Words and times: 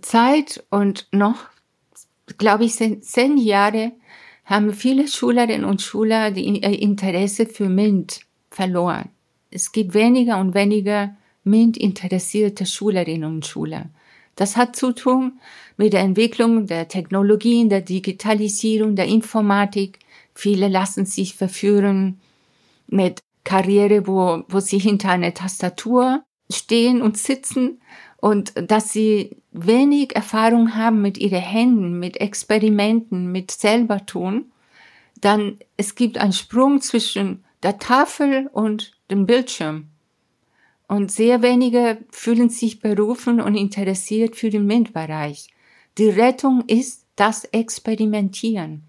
Zeit 0.00 0.64
und 0.70 1.08
noch, 1.12 1.36
glaube 2.38 2.64
ich, 2.64 2.74
zehn 2.74 3.38
Jahre 3.38 3.92
haben 4.44 4.72
viele 4.72 5.08
Schülerinnen 5.08 5.64
und 5.64 5.82
Schüler 5.82 6.30
die 6.30 6.46
Interesse 6.46 7.46
für 7.46 7.68
MINT 7.68 8.20
verloren. 8.50 9.10
Es 9.50 9.72
gibt 9.72 9.94
weniger 9.94 10.38
und 10.38 10.54
weniger 10.54 11.16
MINT-interessierte 11.44 12.66
Schülerinnen 12.66 13.36
und 13.36 13.46
Schüler. 13.46 13.86
Das 14.36 14.56
hat 14.56 14.76
zu 14.76 14.92
tun 14.92 15.40
mit 15.76 15.92
der 15.92 16.00
Entwicklung 16.00 16.66
der 16.66 16.88
Technologien, 16.88 17.68
der 17.68 17.80
Digitalisierung, 17.80 18.94
der 18.94 19.06
Informatik. 19.06 19.98
Viele 20.34 20.68
lassen 20.68 21.06
sich 21.06 21.34
verführen 21.34 22.20
mit 22.86 23.20
Karriere, 23.44 24.06
wo, 24.06 24.44
wo 24.48 24.60
sie 24.60 24.78
hinter 24.78 25.10
einer 25.10 25.34
Tastatur 25.34 26.22
stehen 26.50 27.02
und 27.02 27.18
sitzen 27.18 27.80
und 28.20 28.52
dass 28.70 28.92
sie 28.92 29.36
wenig 29.66 30.14
Erfahrung 30.14 30.74
haben 30.74 31.02
mit 31.02 31.18
ihren 31.18 31.40
Händen, 31.40 31.98
mit 31.98 32.20
Experimenten, 32.20 33.30
mit 33.30 33.50
selber 33.50 34.04
tun, 34.06 34.52
dann 35.20 35.58
es 35.76 35.94
gibt 35.94 36.18
einen 36.18 36.32
Sprung 36.32 36.80
zwischen 36.80 37.44
der 37.62 37.78
Tafel 37.78 38.48
und 38.52 38.92
dem 39.10 39.26
Bildschirm. 39.26 39.88
Und 40.86 41.12
sehr 41.12 41.42
wenige 41.42 41.98
fühlen 42.10 42.48
sich 42.48 42.80
berufen 42.80 43.40
und 43.40 43.54
interessiert 43.54 44.36
für 44.36 44.48
den 44.48 44.66
MINT-Bereich. 44.66 45.48
Die 45.98 46.08
Rettung 46.08 46.64
ist 46.66 47.04
das 47.16 47.44
Experimentieren. 47.44 48.87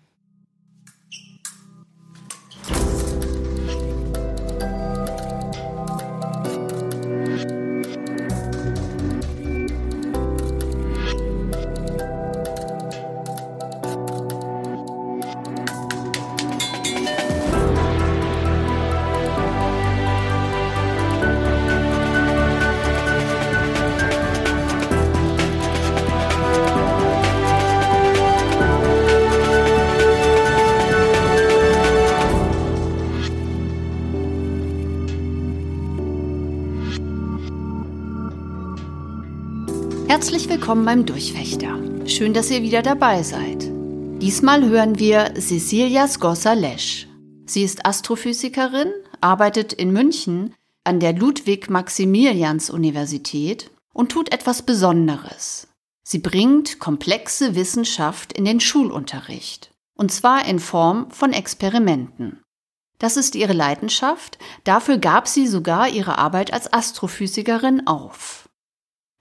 Herzlich 40.20 40.50
willkommen 40.50 40.84
beim 40.84 41.06
Durchfechter. 41.06 41.80
Schön, 42.06 42.34
dass 42.34 42.52
ihr 42.52 42.62
wieder 42.62 42.82
dabei 42.82 43.24
seid. 43.24 43.72
Diesmal 44.22 44.68
hören 44.68 45.00
wir 45.00 45.34
Cecilia 45.36 46.10
Scossa-Lesch. 46.10 47.08
Sie 47.46 47.64
ist 47.64 47.86
Astrophysikerin, 47.86 48.92
arbeitet 49.22 49.72
in 49.72 49.94
München 49.94 50.54
an 50.84 51.00
der 51.00 51.14
Ludwig-Maximilians-Universität 51.14 53.72
und 53.94 54.12
tut 54.12 54.34
etwas 54.34 54.64
Besonderes. 54.64 55.70
Sie 56.04 56.20
bringt 56.20 56.80
komplexe 56.80 57.56
Wissenschaft 57.56 58.34
in 58.34 58.44
den 58.44 58.60
Schulunterricht. 58.60 59.72
Und 59.96 60.12
zwar 60.12 60.46
in 60.46 60.60
Form 60.60 61.10
von 61.12 61.32
Experimenten. 61.32 62.44
Das 62.98 63.16
ist 63.16 63.36
ihre 63.36 63.54
Leidenschaft, 63.54 64.38
dafür 64.66 64.98
gab 64.98 65.30
sie 65.30 65.48
sogar 65.48 65.88
ihre 65.88 66.18
Arbeit 66.18 66.52
als 66.52 66.74
Astrophysikerin 66.74 67.88
auf. 67.88 68.49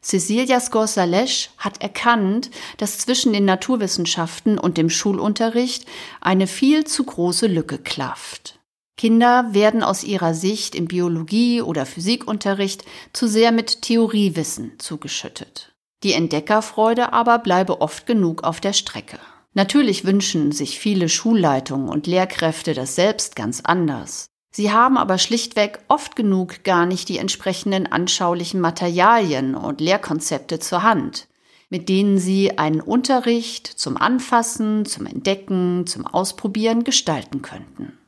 Cecilia 0.00 0.60
Scorsalesch 0.60 1.50
hat 1.58 1.82
erkannt, 1.82 2.50
dass 2.76 2.98
zwischen 2.98 3.32
den 3.32 3.44
Naturwissenschaften 3.44 4.58
und 4.58 4.78
dem 4.78 4.90
Schulunterricht 4.90 5.86
eine 6.20 6.46
viel 6.46 6.84
zu 6.84 7.04
große 7.04 7.46
Lücke 7.46 7.78
klafft. 7.78 8.58
Kinder 8.96 9.48
werden 9.52 9.82
aus 9.82 10.04
ihrer 10.04 10.34
Sicht 10.34 10.74
im 10.74 10.86
Biologie- 10.86 11.62
oder 11.62 11.86
Physikunterricht 11.86 12.84
zu 13.12 13.28
sehr 13.28 13.52
mit 13.52 13.82
Theoriewissen 13.82 14.78
zugeschüttet. 14.78 15.72
Die 16.02 16.12
Entdeckerfreude 16.12 17.12
aber 17.12 17.38
bleibe 17.38 17.80
oft 17.80 18.06
genug 18.06 18.44
auf 18.44 18.60
der 18.60 18.72
Strecke. 18.72 19.18
Natürlich 19.54 20.04
wünschen 20.04 20.52
sich 20.52 20.78
viele 20.78 21.08
Schulleitungen 21.08 21.88
und 21.88 22.06
Lehrkräfte 22.06 22.74
das 22.74 22.94
selbst 22.94 23.34
ganz 23.34 23.60
anders. 23.60 24.26
Sie 24.50 24.72
haben 24.72 24.96
aber 24.96 25.18
schlichtweg 25.18 25.80
oft 25.88 26.16
genug 26.16 26.64
gar 26.64 26.86
nicht 26.86 27.08
die 27.08 27.18
entsprechenden 27.18 27.86
anschaulichen 27.86 28.60
Materialien 28.60 29.54
und 29.54 29.80
Lehrkonzepte 29.80 30.58
zur 30.58 30.82
Hand, 30.82 31.28
mit 31.70 31.88
denen 31.88 32.18
sie 32.18 32.58
einen 32.58 32.80
Unterricht 32.80 33.66
zum 33.66 33.96
Anfassen, 33.96 34.86
zum 34.86 35.06
Entdecken, 35.06 35.86
zum 35.86 36.06
Ausprobieren 36.06 36.84
gestalten 36.84 37.42
könnten. 37.42 37.98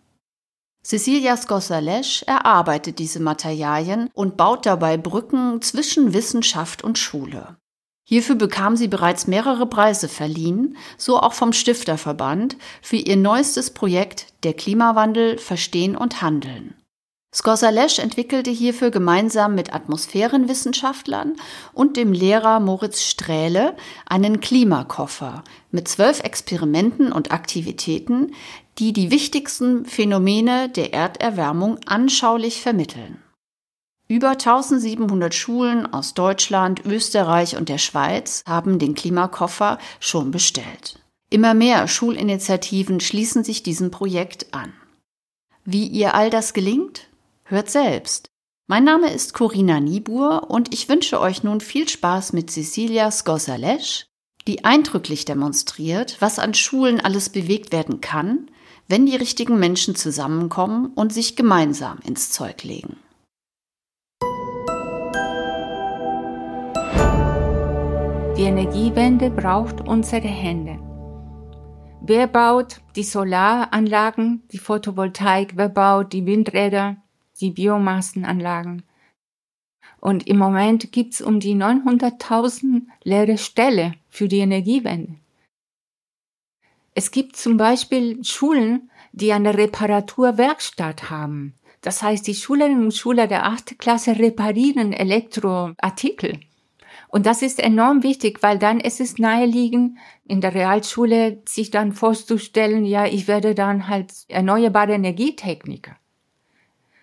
Cecilia 0.83 1.37
Scorsalesch 1.37 2.23
erarbeitet 2.23 2.99
diese 2.99 3.21
Materialien 3.21 4.09
und 4.15 4.39
baut 4.39 4.65
dabei 4.65 4.97
Brücken 4.97 5.61
zwischen 5.61 6.15
Wissenschaft 6.15 6.83
und 6.83 6.99
Schule. 6.99 7.59
Hierfür 8.11 8.35
bekam 8.35 8.77
sie 8.77 8.89
bereits 8.89 9.29
mehrere 9.29 9.67
Preise 9.67 10.09
verliehen, 10.09 10.77
so 10.99 11.21
auch 11.21 11.33
vom 11.33 11.53
Stifterverband, 11.53 12.57
für 12.83 12.97
ihr 12.97 13.17
neuestes 13.17 13.71
Projekt 13.71 14.27
Der 14.43 14.53
Klimawandel 14.53 15.39
Verstehen 15.39 15.95
und 15.95 16.21
Handeln. 16.21 16.75
Scorsalesch 17.33 18.01
entwickelte 18.01 18.51
hierfür 18.51 18.91
gemeinsam 18.91 19.55
mit 19.55 19.73
Atmosphärenwissenschaftlern 19.73 21.37
und 21.73 21.97
dem 21.97 22.13
Lehrer 22.13 22.59
Moritz 22.59 23.05
Strähle 23.05 23.77
einen 24.07 24.41
Klimakoffer 24.41 25.45
mit 25.71 25.87
zwölf 25.87 26.19
Experimenten 26.25 27.13
und 27.13 27.31
Aktivitäten, 27.31 28.35
die 28.81 28.93
die 28.93 29.13
wichtigsten 29.13 29.85
Phänomene 29.85 30.69
der 30.69 30.93
Erderwärmung 30.93 31.79
anschaulich 31.87 32.61
vermitteln. 32.61 33.23
Über 34.11 34.31
1700 34.31 35.33
Schulen 35.33 35.87
aus 35.95 36.15
Deutschland, 36.15 36.85
Österreich 36.85 37.57
und 37.57 37.69
der 37.69 37.79
Schweiz 37.79 38.43
haben 38.45 38.81
den 38.81 38.97
Klimakoffer 38.97 39.79
schon 40.01 40.33
bestellt. 40.33 40.99
Immer 41.31 41.55
mehr 41.55 41.87
Schulinitiativen 41.87 42.99
schließen 42.99 43.45
sich 43.45 43.63
diesem 43.63 43.93
Projekt 43.93 44.53
an. 44.53 44.73
Wie 45.65 45.87
ihr 45.87 46.15
all 46.15 46.29
das 46.29 46.55
gelingt? 46.55 47.07
Hört 47.45 47.71
selbst. 47.71 48.27
Mein 48.67 48.83
Name 48.83 49.13
ist 49.13 49.33
Corinna 49.33 49.79
Niebuhr 49.79 50.51
und 50.51 50.75
ich 50.75 50.89
wünsche 50.89 51.21
euch 51.21 51.45
nun 51.45 51.61
viel 51.61 51.89
Spaß 51.89 52.33
mit 52.33 52.51
Cecilia 52.51 53.13
Scorsalesch, 53.13 54.07
die 54.49 54.65
eindrücklich 54.65 55.25
demonstriert, 55.25 56.17
was 56.19 56.41
an 56.41 56.55
Schulen 56.55 56.99
alles 56.99 57.29
bewegt 57.29 57.71
werden 57.71 58.01
kann, 58.01 58.51
wenn 58.89 59.07
die 59.07 59.15
richtigen 59.15 59.61
Menschen 59.61 59.95
zusammenkommen 59.95 60.87
und 60.97 61.13
sich 61.13 61.37
gemeinsam 61.37 62.01
ins 62.05 62.33
Zeug 62.33 62.65
legen. 62.65 62.97
Die 68.41 68.47
Energiewende 68.47 69.29
braucht 69.29 69.87
unsere 69.87 70.27
Hände. 70.27 70.79
Wer 72.01 72.27
baut 72.27 72.81
die 72.97 73.03
Solaranlagen, 73.03 74.45
die 74.51 74.57
Photovoltaik, 74.57 75.59
wer 75.59 75.69
baut 75.69 76.15
die 76.15 76.25
Windräder, 76.25 76.97
die 77.39 77.51
Biomassenanlagen? 77.51 78.83
Und 80.01 80.27
im 80.27 80.39
Moment 80.39 80.91
gibt's 80.91 81.21
um 81.21 81.39
die 81.39 81.55
900.000 81.55 82.85
leere 83.05 83.37
Stelle 83.37 83.93
für 84.09 84.27
die 84.27 84.39
Energiewende. 84.39 85.17
Es 86.95 87.11
gibt 87.11 87.37
zum 87.37 87.59
Beispiel 87.59 88.25
Schulen, 88.25 88.91
die 89.13 89.35
eine 89.35 89.55
Reparaturwerkstatt 89.59 91.11
haben. 91.11 91.57
Das 91.83 92.03
heißt, 92.03 92.27
die 92.27 92.35
Schülerinnen 92.35 92.85
und 92.85 92.95
Schüler 92.95 93.27
der 93.27 93.45
achten 93.45 93.77
Klasse 93.77 94.19
reparieren 94.19 94.95
Elektroartikel. 94.95 96.41
Und 97.11 97.27
das 97.27 97.43
ist 97.43 97.59
enorm 97.59 98.05
wichtig, 98.05 98.41
weil 98.41 98.59
dann 98.59 98.79
ist 98.79 99.01
es 99.01 99.19
naheliegend, 99.19 99.99
in 100.29 100.41
der 100.41 100.55
Realschule 100.55 101.43
sich 101.45 101.73
dann 101.73 101.93
vorzustellen, 101.93 102.85
ja, 102.85 103.05
ich 103.05 103.27
werde 103.27 103.57
dann 103.57 103.89
halt 103.89 104.13
erneuerbare 104.29 104.93
Energietechniker. 104.93 105.97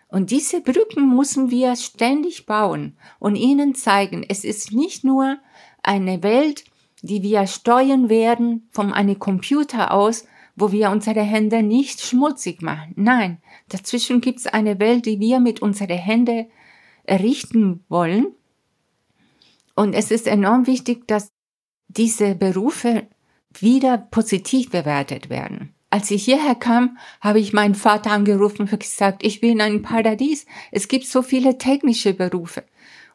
Und 0.07 0.31
diese 0.31 0.61
Brücken 0.61 1.13
müssen 1.13 1.51
wir 1.51 1.75
ständig 1.75 2.45
bauen 2.45 2.95
und 3.19 3.35
ihnen 3.35 3.75
zeigen, 3.75 4.25
es 4.27 4.45
ist 4.45 4.71
nicht 4.71 5.03
nur 5.03 5.39
eine 5.83 6.23
Welt, 6.23 6.63
die 7.01 7.21
wir 7.21 7.45
steuern 7.45 8.07
werden 8.07 8.69
von 8.71 8.93
einem 8.93 9.19
Computer 9.19 9.91
aus, 9.91 10.25
wo 10.55 10.71
wir 10.71 10.89
unsere 10.89 11.21
Hände 11.21 11.61
nicht 11.61 11.99
schmutzig 11.99 12.61
machen. 12.61 12.93
Nein, 12.95 13.39
dazwischen 13.67 14.21
gibt 14.21 14.39
es 14.39 14.47
eine 14.47 14.79
Welt, 14.79 15.05
die 15.05 15.19
wir 15.19 15.41
mit 15.41 15.61
unseren 15.61 15.97
Händen 15.97 16.47
errichten 17.03 17.83
wollen 17.89 18.36
und 19.77 19.94
es 19.94 20.09
ist 20.12 20.27
enorm 20.27 20.65
wichtig, 20.65 21.07
dass 21.07 21.29
diese 21.88 22.35
Berufe 22.35 23.07
wieder 23.53 23.97
positiv 23.97 24.71
bewertet 24.71 25.29
werden. 25.29 25.74
Als 25.91 26.09
ich 26.12 26.25
hierher 26.25 26.56
kam, 26.56 26.97
habe 27.21 27.39
ich 27.39 27.53
meinen 27.53 27.75
Vater 27.75 28.12
angerufen 28.12 28.68
und 28.69 28.79
gesagt, 28.79 29.24
ich 29.24 29.39
bin 29.39 29.51
in 29.53 29.62
einem 29.62 29.81
Paradies. 29.83 30.47
Es 30.71 30.88
gibt 30.88 31.06
so 31.06 31.21
viele 31.21 31.59
technische 31.59 32.13
Berufe. 32.13 32.63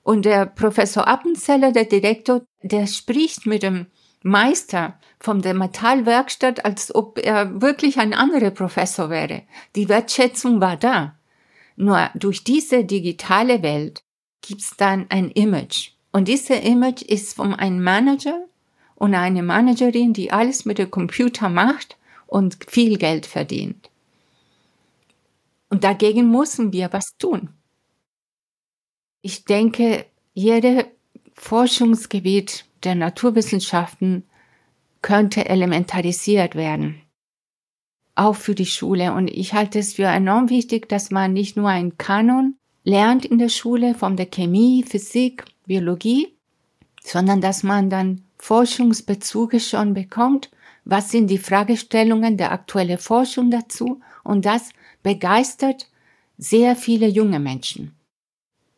Und 0.05 0.25
der 0.25 0.47
Professor 0.47 1.07
Appenzeller, 1.07 1.73
der 1.73 1.85
Direktor, 1.85 2.43
der 2.63 2.87
spricht 2.87 3.45
mit 3.45 3.65
dem 3.65 3.87
Meister 4.23 4.99
von 5.19 5.43
der 5.43 5.55
Metallwerkstatt, 5.55 6.65
als 6.65 6.95
ob 6.95 7.19
er 7.19 7.61
wirklich 7.61 7.99
ein 7.99 8.15
anderer 8.15 8.51
Professor 8.51 9.11
wäre. 9.11 9.43
Die 9.75 9.89
Wertschätzung 9.89 10.61
war 10.61 10.77
da. 10.77 11.19
Nur 11.75 12.09
durch 12.15 12.45
diese 12.45 12.85
digitale 12.85 13.63
Welt 13.65 14.05
gibt's 14.41 14.77
dann 14.77 15.07
ein 15.11 15.29
Image. 15.31 15.93
Und 16.13 16.29
dieses 16.29 16.51
Image 16.51 17.03
ist 17.03 17.35
von 17.35 17.55
einem 17.55 17.83
Manager 17.83 18.45
und 18.95 19.15
einer 19.15 19.43
Managerin, 19.43 20.13
die 20.13 20.31
alles 20.31 20.65
mit 20.65 20.79
dem 20.79 20.91
Computer 20.91 21.49
macht 21.49 21.97
und 22.27 22.59
viel 22.69 22.99
Geld 22.99 23.27
verdient. 23.27 23.91
Und 25.71 25.85
dagegen 25.85 26.31
müssen 26.31 26.73
wir 26.73 26.93
was 26.93 27.17
tun. 27.17 27.49
Ich 29.23 29.45
denke, 29.47 30.05
jedes 30.35 30.85
Forschungsgebiet 31.35 32.67
der 32.85 32.95
Naturwissenschaften 32.95 34.25
könnte 35.01 35.49
elementarisiert 35.49 36.55
werden. 36.55 37.01
Auch 38.15 38.37
für 38.37 38.55
die 38.55 38.67
Schule. 38.67 39.15
Und 39.15 39.29
ich 39.29 39.55
halte 39.55 39.79
es 39.79 39.95
für 39.95 40.05
enorm 40.05 40.51
wichtig, 40.51 40.89
dass 40.89 41.11
man 41.11 41.33
nicht 41.33 41.57
nur 41.57 41.69
einen 41.69 41.97
Kanon 41.97 42.57
lernt 42.85 43.25
in 43.25 43.39
der 43.39 43.49
Schule 43.49 43.95
von 43.95 44.17
der 44.17 44.27
Chemie, 44.27 44.85
Physik, 44.85 45.45
Biologie, 45.67 46.35
sondern 47.03 47.41
dass 47.41 47.63
man 47.63 47.91
dann 47.91 48.23
Forschungsbezüge 48.39 49.61
schon 49.61 49.95
bekommt. 49.95 50.51
Was 50.85 51.11
sind 51.11 51.29
die 51.29 51.39
Fragestellungen 51.39 52.37
der 52.37 52.53
aktuellen 52.53 52.99
Forschung 52.99 53.51
dazu? 53.51 54.01
Und 54.25 54.45
das 54.45 54.71
begeistert 55.03 55.89
sehr 56.39 56.75
viele 56.75 57.07
junge 57.07 57.39
Menschen. 57.39 57.95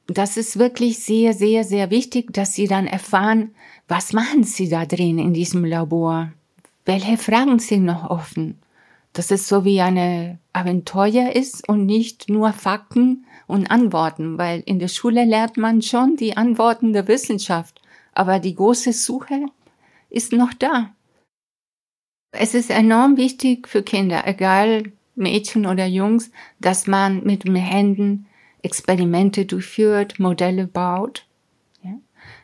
Das 0.07 0.37
ist 0.37 0.59
wirklich 0.59 0.99
sehr, 0.99 1.33
sehr, 1.33 1.65
sehr 1.65 1.91
wichtig, 1.91 2.33
dass 2.33 2.53
sie 2.53 2.67
dann 2.67 2.87
erfahren, 2.87 3.55
was 3.89 4.13
machen 4.13 4.45
sie 4.45 4.69
da 4.69 4.85
drin 4.85 5.19
in 5.19 5.33
diesem 5.33 5.65
Labor? 5.65 6.33
Welche 6.85 7.17
Fragen 7.17 7.59
sind 7.59 7.85
noch 7.85 8.11
offen? 8.11 8.59
Dass 9.15 9.31
es 9.31 9.49
so 9.49 9.65
wie 9.65 9.81
eine 9.81 10.39
Abenteuer 10.53 11.33
ist 11.33 11.67
und 11.67 11.87
nicht 11.87 12.29
nur 12.29 12.53
Fakten 12.53 13.25
und 13.47 13.71
Antworten, 13.71 14.39
weil 14.39 14.63
in 14.67 14.79
der 14.79 14.89
Schule 14.89 15.25
lernt 15.25 15.57
man 15.57 15.83
schon 15.83 16.17
die 16.17 16.37
Antworten 16.37 16.93
der 16.93 17.09
Wissenschaft, 17.09 17.81
aber 18.13 18.39
die 18.39 18.55
große 18.55 18.93
Suche 18.93 19.47
ist 20.11 20.33
noch 20.33 20.53
da. 20.55 20.95
Es 22.33 22.55
ist 22.55 22.71
enorm 22.71 23.17
wichtig 23.17 23.69
für 23.69 23.83
Kinder, 23.83 24.27
egal 24.27 24.93
Mädchen 25.15 25.67
oder 25.67 25.87
Jungs, 25.87 26.31
dass 26.61 26.87
man 26.87 27.23
mit 27.25 27.45
den 27.45 27.55
Händen 27.57 28.27
Experimente 28.63 29.45
durchführt, 29.45 30.19
Modelle 30.19 30.67
baut, 30.67 31.27
ja? 31.83 31.99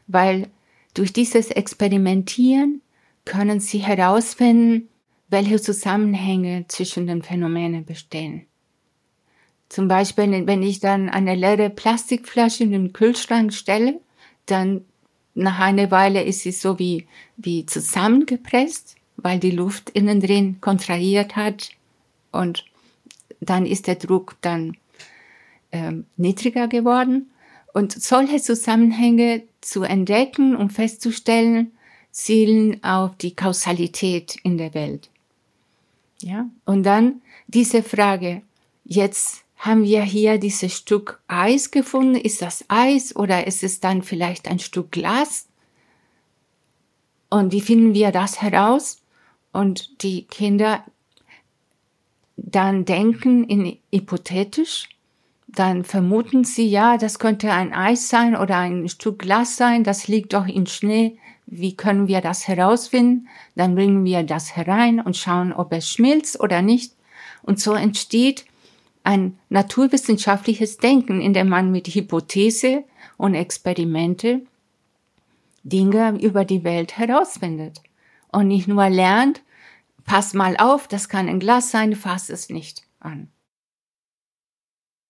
weil 0.06 0.49
durch 0.94 1.12
dieses 1.12 1.50
Experimentieren 1.50 2.82
können 3.25 3.61
sie 3.61 3.79
herausfinden, 3.79 4.88
welche 5.29 5.61
Zusammenhänge 5.61 6.67
zwischen 6.69 7.06
den 7.06 7.23
Phänomenen 7.23 7.85
bestehen. 7.85 8.47
Zum 9.71 9.87
Beispiel, 9.87 10.47
wenn 10.49 10.63
ich 10.65 10.81
dann 10.81 11.09
eine 11.09 11.37
leere 11.37 11.71
Plastikflasche 11.71 12.65
in 12.65 12.73
den 12.73 12.93
Kühlschrank 12.93 13.55
stelle, 13.55 14.01
dann 14.47 14.85
nach 15.35 15.61
einer 15.61 15.93
Weile 15.93 16.25
ist 16.25 16.41
sie 16.41 16.51
so 16.51 16.79
wie, 16.81 17.07
wie 17.37 17.65
zusammengepresst, 17.65 18.97
weil 19.17 19.39
die 19.39 19.53
Luft 19.53 19.91
innen 19.91 20.21
drin 20.21 20.61
kontrahiert 20.61 21.37
hat 21.37 21.71
und 22.33 22.65
dann 23.41 23.65
ist 23.65 23.87
der 23.87 23.95
Druck 23.95 24.37
dann 24.41 24.77
ähm, 25.71 26.05
niedriger 26.17 26.67
geworden. 26.67 27.31
Und 27.73 27.93
solche 27.93 28.43
Zusammenhänge 28.43 29.45
zu 29.61 29.85
entdecken 29.85 30.57
und 30.57 30.73
festzustellen, 30.73 31.71
zielen 32.11 32.83
auf 32.83 33.17
die 33.19 33.37
Kausalität 33.37 34.37
in 34.43 34.59
der 34.59 34.75
Welt. 34.75 35.11
Ja, 36.23 36.51
und 36.65 36.83
dann 36.83 37.23
diese 37.47 37.85
Frage, 37.85 38.43
jetzt 38.85 39.45
haben 39.61 39.85
wir 39.85 40.03
hier 40.03 40.39
dieses 40.39 40.77
Stück 40.77 41.23
Eis 41.29 41.71
gefunden, 41.71 42.17
ist 42.17 42.43
das 42.43 42.65
Eis 42.69 43.15
oder 43.15 43.47
ist 43.47 43.62
es 43.62 43.81
dann 43.81 44.03
vielleicht 44.03 44.49
ein 44.49 44.59
Stück 44.59 44.91
Glas? 44.91 45.47
Und 47.29 47.53
wie 47.53 47.61
finden 47.61 47.95
wir 47.95 48.11
das 48.11 48.43
heraus? 48.43 49.01
Und 49.53 50.03
die 50.03 50.25
Kinder 50.25 50.85
dann 52.37 52.85
denken 52.85 53.45
in 53.45 53.79
hypothetisch 53.93 54.89
dann 55.57 55.85
vermuten 55.85 56.45
sie, 56.45 56.69
ja, 56.69 56.97
das 56.97 57.19
könnte 57.19 57.53
ein 57.53 57.73
Eis 57.73 58.09
sein 58.09 58.37
oder 58.37 58.59
ein 58.59 58.89
Stück 58.89 59.21
Glas 59.21 59.57
sein, 59.57 59.85
das 59.85 60.09
liegt 60.09 60.33
doch 60.33 60.47
in 60.47 60.67
Schnee. 60.67 61.19
Wie 61.47 61.75
können 61.75 62.07
wir 62.07 62.21
das 62.21 62.47
herausfinden? 62.47 63.29
Dann 63.57 63.75
bringen 63.75 64.05
wir 64.05 64.23
das 64.23 64.55
herein 64.57 65.01
und 65.01 65.17
schauen, 65.17 65.53
ob 65.53 65.73
es 65.73 65.89
schmilzt 65.89 66.39
oder 66.39 66.62
nicht. 66.62 66.95
Und 67.43 67.59
so 67.59 67.75
entsteht 67.75 68.45
ein 69.02 69.38
naturwissenschaftliches 69.49 70.79
Denken, 70.79 71.20
in 71.20 71.32
dem 71.32 71.49
man 71.49 71.70
mit 71.70 71.88
Hypothese 71.88 72.85
und 73.17 73.35
Experimente 73.35 74.43
Dinge 75.62 76.19
über 76.20 76.44
die 76.44 76.64
Welt 76.64 76.99
herausfindet. 76.99 77.82
Und 78.32 78.49
nicht 78.49 78.69
nur 78.69 78.88
lernt, 78.88 79.43
pass 80.05 80.35
mal 80.35 80.56
auf, 80.56 80.88
das 80.88 81.08
kann 81.08 81.29
ein 81.29 81.41
Glas 81.41 81.70
sein, 81.70 81.94
fass 81.94 82.31
es 82.31 82.49
nicht 82.49 82.82
an. 83.00 83.29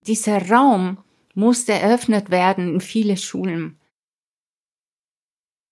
Dieser 0.07 0.49
Raum 0.51 0.99
musste 1.35 1.73
eröffnet 1.73 2.31
werden 2.31 2.75
in 2.75 2.81
viele 2.81 3.17
Schulen. 3.17 3.79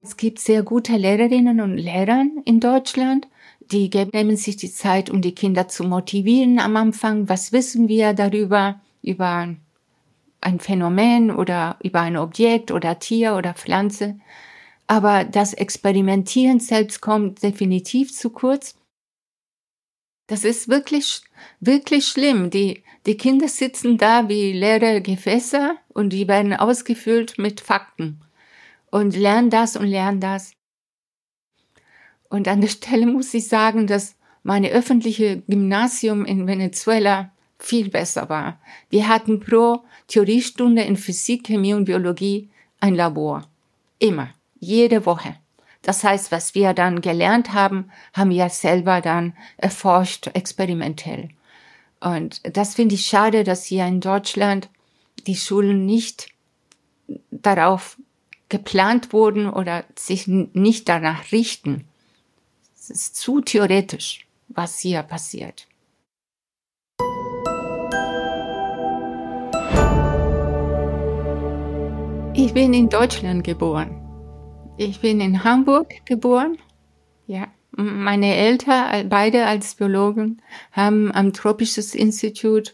Es 0.01 0.17
gibt 0.17 0.39
sehr 0.39 0.63
gute 0.63 0.97
Lehrerinnen 0.97 1.61
und 1.61 1.77
Lehrer 1.77 2.25
in 2.45 2.61
Deutschland, 2.61 3.27
die 3.71 3.91
nehmen 4.13 4.37
sich 4.37 4.57
die 4.57 4.73
Zeit, 4.73 5.11
um 5.11 5.21
die 5.21 5.35
Kinder 5.35 5.69
zu 5.69 5.85
motivieren 5.85 6.59
am 6.59 6.77
Anfang. 6.77 7.29
Was 7.29 7.53
wissen 7.53 7.89
wir 7.89 8.15
darüber, 8.15 8.81
über 9.03 9.55
ein 10.41 10.61
Phänomen 10.61 11.31
oder 11.31 11.79
über 11.83 12.01
ein 12.01 12.17
Objekt 12.17 12.71
oder 12.71 12.99
Tier 12.99 13.35
oder 13.35 13.55
Pflanze? 13.55 14.19
Aber 14.87 15.25
das 15.25 15.53
Experimentieren 15.53 16.61
selbst 16.61 17.01
kommt 17.01 17.43
definitiv 17.43 18.15
zu 18.15 18.31
kurz. 18.31 18.75
Das 20.29 20.45
ist 20.45 20.69
wirklich, 20.69 21.23
wirklich 21.61 22.07
schlimm. 22.07 22.51
Die, 22.51 22.83
die 23.07 23.17
Kinder 23.17 23.49
sitzen 23.49 23.99
da 23.99 24.29
wie 24.29 24.53
leere 24.53 25.01
Gefäße 25.01 25.77
und 25.89 26.11
die 26.11 26.29
werden 26.29 26.55
ausgefüllt 26.55 27.39
mit 27.39 27.61
Fakten 27.61 28.21
und 28.91 29.17
lernen 29.17 29.51
das 29.51 29.77
und 29.77 29.87
lernen 29.87 30.21
das. 30.21 30.58
Und 32.29 32.49
an 32.49 32.61
der 32.61 32.69
Stelle 32.69 33.07
muss 33.07 33.33
ich 33.35 33.49
sagen, 33.49 33.87
dass 33.87 34.17
meine 34.43 34.71
öffentliche 34.71 35.43
Gymnasium 35.47 36.25
in 36.25 36.47
Venezuela 36.47 37.31
viel 37.59 37.91
besser 37.91 38.29
war. 38.29 38.61
Wir 38.91 39.09
hatten 39.09 39.41
pro 39.41 39.83
Theoriestunde 40.07 40.83
in 40.83 40.97
Physik, 40.97 41.45
Chemie 41.47 41.75
und 41.75 41.87
Biologie 41.87 42.49
ein 42.81 42.95
Labor. 42.95 43.49
Immer. 43.99 44.31
Jede 44.61 45.07
Woche. 45.07 45.37
Das 45.83 46.05
heißt, 46.05 46.33
was 46.33 46.55
wir 46.55 46.75
dann 46.75 47.01
gelernt 47.01 47.53
haben, 47.53 47.91
haben 48.13 48.31
wir 48.31 48.49
selber 48.49 49.01
dann 49.01 49.35
erforscht, 49.57 50.31
experimentell. 50.35 51.31
Und 52.01 52.41
das 52.57 52.75
finde 52.75 52.95
ich 52.95 53.07
schade, 53.07 53.45
dass 53.45 53.65
hier 53.65 53.87
in 53.87 54.01
Deutschland 54.01 54.69
die 55.27 55.37
Schulen 55.37 55.87
nicht 55.87 56.29
darauf 57.31 57.97
geplant 58.49 59.13
wurden 59.13 59.49
oder 59.49 59.85
sich 59.97 60.27
nicht 60.27 60.89
danach 60.89 61.33
richten. 61.33 61.88
Es 62.91 63.03
ist 63.03 63.17
zu 63.17 63.43
theoretisch, 63.43 64.27
was 64.49 64.79
hier 64.79 65.03
passiert. 65.03 65.67
Ich 72.35 72.55
bin 72.55 72.73
in 72.73 72.89
Deutschland 72.89 73.45
geboren. 73.45 74.01
Ich 74.79 75.01
bin 75.01 75.21
in 75.21 75.45
Hamburg 75.45 76.07
geboren. 76.07 76.57
Ja, 77.27 77.49
meine 77.73 78.35
Eltern, 78.35 79.11
beide 79.11 79.45
als 79.45 79.75
Biologen, 79.75 80.41
haben 80.73 81.13
am 81.13 81.35
Tropisches 81.35 81.95
Institut 81.95 82.73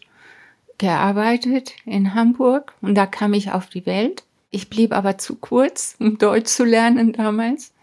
gearbeitet 0.77 1.73
in 1.83 2.15
Hamburg 2.15 2.73
und 2.81 2.95
da 2.95 3.05
kam 3.05 3.33
ich 3.33 3.51
auf 3.51 3.67
die 3.67 3.85
Welt. 3.85 4.23
Ich 4.49 4.69
blieb 4.69 4.93
aber 4.93 5.17
zu 5.17 5.35
kurz, 5.35 5.97
um 5.99 6.17
Deutsch 6.17 6.47
zu 6.51 6.63
lernen 6.63 7.11
damals. 7.11 7.73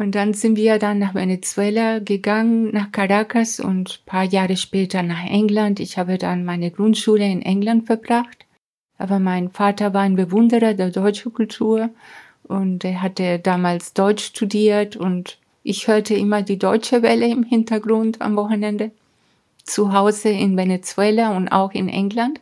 Und 0.00 0.14
dann 0.14 0.32
sind 0.32 0.56
wir 0.56 0.78
dann 0.78 0.98
nach 0.98 1.14
Venezuela 1.14 1.98
gegangen, 1.98 2.70
nach 2.72 2.90
Caracas 2.90 3.60
und 3.60 4.02
paar 4.06 4.24
Jahre 4.24 4.56
später 4.56 5.02
nach 5.02 5.26
England. 5.26 5.78
Ich 5.78 5.98
habe 5.98 6.16
dann 6.16 6.46
meine 6.46 6.70
Grundschule 6.70 7.30
in 7.30 7.42
England 7.42 7.84
verbracht. 7.84 8.46
Aber 8.96 9.18
mein 9.18 9.50
Vater 9.50 9.92
war 9.92 10.00
ein 10.00 10.16
Bewunderer 10.16 10.72
der 10.72 10.88
deutschen 10.88 11.34
Kultur 11.34 11.90
und 12.44 12.82
er 12.82 13.02
hatte 13.02 13.40
damals 13.40 13.92
Deutsch 13.92 14.24
studiert 14.24 14.96
und 14.96 15.38
ich 15.62 15.86
hörte 15.86 16.14
immer 16.14 16.40
die 16.40 16.58
deutsche 16.58 17.02
Welle 17.02 17.28
im 17.28 17.42
Hintergrund 17.42 18.22
am 18.22 18.36
Wochenende. 18.36 18.92
Zu 19.64 19.92
Hause 19.92 20.30
in 20.30 20.56
Venezuela 20.56 21.36
und 21.36 21.48
auch 21.48 21.72
in 21.72 21.90
England. 21.90 22.40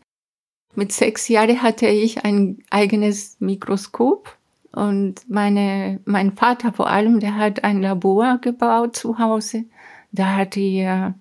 Mit 0.76 0.92
sechs 0.92 1.26
Jahren 1.26 1.60
hatte 1.60 1.88
ich 1.88 2.24
ein 2.24 2.62
eigenes 2.70 3.36
Mikroskop 3.40 4.37
und 4.78 5.28
meine, 5.28 5.98
mein 6.04 6.36
Vater 6.36 6.72
vor 6.72 6.88
allem, 6.88 7.18
der 7.18 7.34
hat 7.34 7.64
ein 7.64 7.82
Labor 7.82 8.38
gebaut 8.40 8.94
zu 8.94 9.18
Hause. 9.18 9.64
Da 10.12 10.36
hatte 10.36 10.60
er 10.60 11.14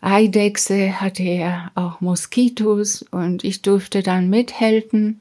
Eidechse, 0.00 1.02
hatte 1.02 1.22
er 1.22 1.70
auch 1.74 2.00
Moskitos 2.00 3.02
und 3.02 3.44
ich 3.44 3.60
durfte 3.60 4.02
dann 4.02 4.30
mithelfen. 4.30 5.20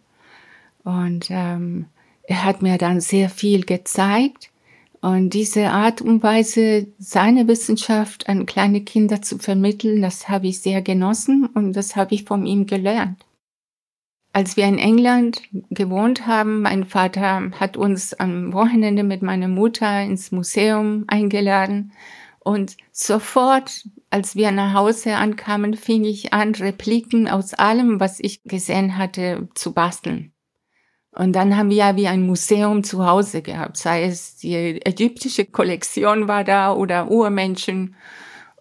Und 0.86 1.28
ähm, 1.30 1.88
er 2.24 2.46
hat 2.46 2.62
mir 2.62 2.78
dann 2.78 3.02
sehr 3.02 3.30
viel 3.30 3.66
gezeigt. 3.66 4.50
Und 5.02 5.32
diese 5.32 5.72
Art 5.72 6.02
und 6.02 6.24
Weise, 6.24 6.88
seine 7.00 7.50
Wissenschaft 7.50 8.30
an 8.30 8.46
kleine 8.46 8.80
Kinder 8.80 9.22
zu 9.22 9.40
vermitteln, 9.40 10.02
das 10.02 10.30
habe 10.30 10.48
ich 10.48 10.62
sehr 10.62 10.82
genossen 10.82 11.48
und 11.54 11.74
das 11.74 11.98
habe 11.98 12.16
ich 12.16 12.24
von 12.24 12.46
ihm 12.46 12.66
gelernt. 12.66 13.26
Als 14.40 14.56
wir 14.56 14.68
in 14.68 14.78
England 14.78 15.42
gewohnt 15.70 16.26
haben, 16.26 16.62
mein 16.62 16.86
Vater 16.86 17.52
hat 17.60 17.76
uns 17.76 18.14
am 18.14 18.54
Wochenende 18.54 19.04
mit 19.04 19.22
meiner 19.22 19.50
Mutter 19.50 20.02
ins 20.02 20.32
Museum 20.32 21.04
eingeladen 21.08 21.92
und 22.40 22.78
sofort, 22.94 23.84
als 24.10 24.38
wir 24.38 24.52
nach 24.52 24.74
Hause 24.74 25.18
ankamen, 25.18 25.74
fing 25.74 26.06
ich 26.06 26.32
an, 26.32 26.56
Repliken 26.56 27.28
aus 27.28 27.54
allem, 27.54 28.00
was 28.00 28.22
ich 28.22 28.42
gesehen 28.46 28.98
hatte, 28.98 29.50
zu 29.56 29.74
basteln. 29.74 30.32
Und 31.12 31.34
dann 31.34 31.58
haben 31.58 31.70
wir 31.70 31.76
ja 31.76 31.96
wie 31.98 32.08
ein 32.08 32.26
Museum 32.26 32.86
zu 32.86 33.06
Hause 33.06 33.42
gehabt, 33.42 33.76
sei 33.76 34.06
es 34.06 34.38
die 34.38 34.56
ägyptische 34.56 35.44
Kollektion 35.44 36.30
war 36.30 36.46
da 36.46 36.72
oder 36.72 37.12
Urmenschen 37.12 37.94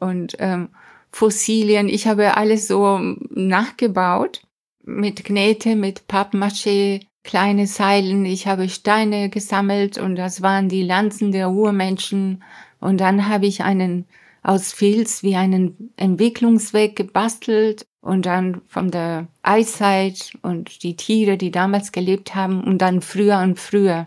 und 0.00 0.34
ähm, 0.40 0.70
Fossilien. 1.12 1.88
Ich 1.88 2.08
habe 2.08 2.36
alles 2.36 2.66
so 2.66 2.98
nachgebaut 3.30 4.42
mit 4.88 5.24
Knete, 5.24 5.76
mit 5.76 6.08
Pappmaché, 6.08 7.00
kleine 7.22 7.66
Seilen. 7.66 8.24
Ich 8.24 8.46
habe 8.46 8.68
Steine 8.68 9.28
gesammelt 9.28 9.98
und 9.98 10.16
das 10.16 10.42
waren 10.42 10.68
die 10.68 10.82
Lanzen 10.82 11.30
der 11.30 11.50
Urmenschen. 11.50 12.42
Und 12.80 13.00
dann 13.00 13.28
habe 13.28 13.46
ich 13.46 13.62
einen 13.62 14.06
aus 14.42 14.72
Filz 14.72 15.22
wie 15.22 15.36
einen 15.36 15.92
Entwicklungsweg 15.96 16.96
gebastelt 16.96 17.86
und 18.00 18.24
dann 18.24 18.62
von 18.66 18.90
der 18.90 19.26
Eiszeit 19.42 20.32
und 20.42 20.82
die 20.82 20.96
Tiere, 20.96 21.36
die 21.36 21.50
damals 21.50 21.92
gelebt 21.92 22.34
haben 22.34 22.64
und 22.64 22.78
dann 22.78 23.02
früher 23.02 23.40
und 23.40 23.58
früher, 23.58 24.06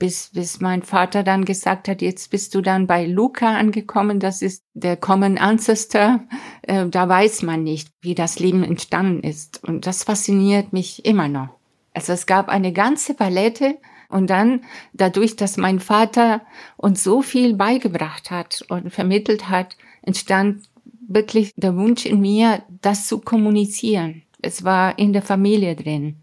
bis, 0.00 0.30
bis 0.32 0.60
mein 0.60 0.82
Vater 0.82 1.22
dann 1.22 1.44
gesagt 1.44 1.86
hat, 1.86 2.02
jetzt 2.02 2.30
bist 2.30 2.54
du 2.56 2.62
dann 2.62 2.88
bei 2.88 3.06
Luca 3.06 3.56
angekommen, 3.56 4.18
das 4.18 4.42
ist 4.42 4.64
der 4.74 4.96
Common 4.96 5.38
Ancestor, 5.38 6.24
äh, 6.62 6.86
da 6.86 7.08
weiß 7.08 7.42
man 7.42 7.62
nicht, 7.62 7.92
wie 8.00 8.16
das 8.16 8.40
Leben 8.40 8.64
entstanden 8.64 9.22
ist 9.22 9.62
und 9.62 9.86
das 9.86 10.02
fasziniert 10.02 10.72
mich 10.72 11.04
immer 11.04 11.28
noch. 11.28 11.50
Also 11.94 12.12
es 12.14 12.26
gab 12.26 12.48
eine 12.48 12.72
ganze 12.72 13.14
Palette 13.14 13.78
und 14.08 14.30
dann 14.30 14.62
dadurch, 14.92 15.36
dass 15.36 15.56
mein 15.56 15.78
Vater 15.78 16.40
uns 16.76 17.04
so 17.04 17.22
viel 17.22 17.54
beigebracht 17.54 18.30
hat 18.30 18.64
und 18.68 18.90
vermittelt 18.90 19.48
hat, 19.48 19.76
entstand 20.02 20.64
wirklich 21.06 21.52
der 21.56 21.76
Wunsch 21.76 22.06
in 22.06 22.20
mir, 22.20 22.62
das 22.80 23.06
zu 23.06 23.20
kommunizieren. 23.20 24.22
Es 24.40 24.64
war 24.64 24.98
in 24.98 25.12
der 25.12 25.22
Familie 25.22 25.76
drin. 25.76 26.22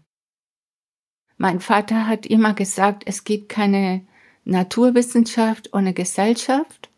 Mein 1.38 1.60
Vater 1.60 2.08
hat 2.08 2.26
immer 2.26 2.52
gesagt, 2.52 3.04
es 3.06 3.22
gibt 3.24 3.48
keine 3.48 4.02
Naturwissenschaft 4.44 5.72
ohne 5.72 5.94
Gesellschaft. 5.94 6.90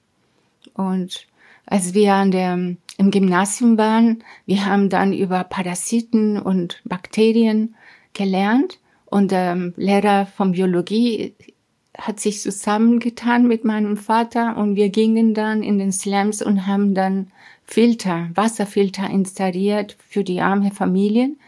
Und 0.72 1.26
als 1.66 1.92
wir 1.92 2.14
an 2.14 2.30
der, 2.30 2.54
im 2.54 3.10
Gymnasium 3.10 3.76
waren, 3.76 4.24
wir 4.46 4.64
haben 4.64 4.88
dann 4.88 5.12
über 5.12 5.44
Parasiten 5.44 6.38
und 6.38 6.80
Bakterien 6.84 7.74
gelernt. 8.14 8.78
Und 9.04 9.30
der 9.30 9.72
Lehrer 9.76 10.26
von 10.26 10.52
Biologie 10.52 11.34
hat 11.98 12.20
sich 12.20 12.40
zusammengetan 12.40 13.46
mit 13.46 13.64
meinem 13.64 13.96
Vater 13.96 14.56
und 14.56 14.76
wir 14.76 14.88
gingen 14.88 15.34
dann 15.34 15.62
in 15.62 15.78
den 15.78 15.92
Slums 15.92 16.40
und 16.40 16.66
haben 16.66 16.94
dann 16.94 17.30
Filter, 17.64 18.30
Wasserfilter 18.34 19.10
installiert 19.10 19.96
für 20.08 20.24
die 20.24 20.40
armen 20.40 20.72
Familien, 20.72 21.38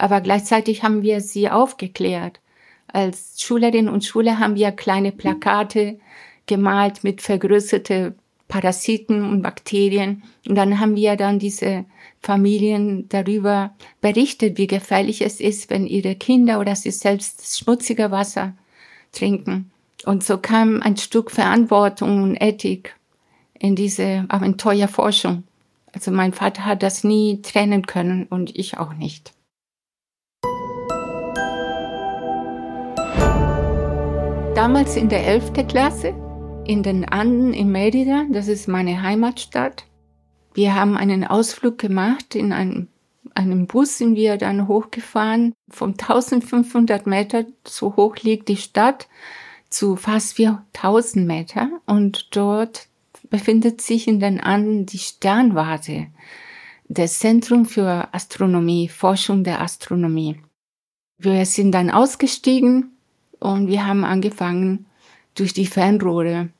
aber 0.00 0.20
gleichzeitig 0.20 0.82
haben 0.82 1.02
wir 1.02 1.20
sie 1.20 1.50
aufgeklärt. 1.50 2.40
Als 2.88 3.40
Schülerinnen 3.40 3.92
und 3.92 4.04
Schüler 4.04 4.38
haben 4.38 4.56
wir 4.56 4.72
kleine 4.72 5.12
Plakate 5.12 6.00
gemalt 6.46 7.04
mit 7.04 7.20
vergrößerte 7.20 8.14
Parasiten 8.48 9.22
und 9.24 9.42
Bakterien 9.42 10.22
und 10.48 10.56
dann 10.56 10.80
haben 10.80 10.96
wir 10.96 11.16
dann 11.16 11.38
diese 11.38 11.84
Familien 12.20 13.08
darüber 13.08 13.74
berichtet, 14.00 14.58
wie 14.58 14.66
gefährlich 14.66 15.22
es 15.22 15.38
ist, 15.38 15.70
wenn 15.70 15.86
ihre 15.86 16.16
Kinder 16.16 16.58
oder 16.58 16.74
sie 16.74 16.90
selbst 16.90 17.56
schmutzige 17.56 18.10
Wasser 18.10 18.54
trinken. 19.12 19.70
Und 20.04 20.24
so 20.24 20.38
kam 20.38 20.82
ein 20.82 20.96
Stück 20.96 21.30
Verantwortung 21.30 22.22
und 22.22 22.36
Ethik 22.42 22.96
in 23.58 23.76
diese 23.76 24.24
Abenteuerforschung. 24.28 25.44
Also 25.92 26.10
mein 26.10 26.32
Vater 26.32 26.64
hat 26.64 26.82
das 26.82 27.04
nie 27.04 27.42
trennen 27.42 27.86
können 27.86 28.26
und 28.26 28.56
ich 28.56 28.78
auch 28.78 28.94
nicht. 28.94 29.32
Damals 34.60 34.94
in 34.94 35.08
der 35.08 35.26
11. 35.26 35.54
Klasse 35.68 36.08
in 36.66 36.82
den 36.82 37.06
Anden 37.06 37.54
in 37.54 37.72
Merida, 37.72 38.26
das 38.30 38.46
ist 38.46 38.68
meine 38.68 39.00
Heimatstadt. 39.00 39.86
Wir 40.52 40.74
haben 40.74 40.98
einen 40.98 41.24
Ausflug 41.24 41.78
gemacht 41.78 42.34
in 42.34 42.52
einem, 42.52 42.88
einem 43.34 43.66
Bus 43.66 43.96
sind 43.96 44.16
wir 44.16 44.36
dann 44.36 44.68
hochgefahren. 44.68 45.54
Von 45.70 45.92
1500 45.92 47.06
Meter, 47.06 47.46
so 47.66 47.96
hoch 47.96 48.16
liegt 48.18 48.50
die 48.50 48.58
Stadt, 48.58 49.08
zu 49.70 49.96
fast 49.96 50.34
4000 50.34 51.26
Meter 51.26 51.70
und 51.86 52.36
dort 52.36 52.88
befindet 53.30 53.80
sich 53.80 54.06
in 54.08 54.20
den 54.20 54.40
Anden 54.40 54.84
die 54.84 54.98
Sternwarte, 54.98 56.08
das 56.86 57.18
Zentrum 57.18 57.64
für 57.64 58.12
Astronomie, 58.12 58.88
Forschung 58.88 59.42
der 59.42 59.62
Astronomie. 59.62 60.36
Wir 61.16 61.46
sind 61.46 61.72
dann 61.72 61.88
ausgestiegen 61.88 62.92
und 63.40 63.68
wir 63.68 63.86
haben 63.86 64.04
angefangen, 64.04 64.86
durch 65.34 65.52
die 65.52 65.66
Fernrohre 65.66 66.50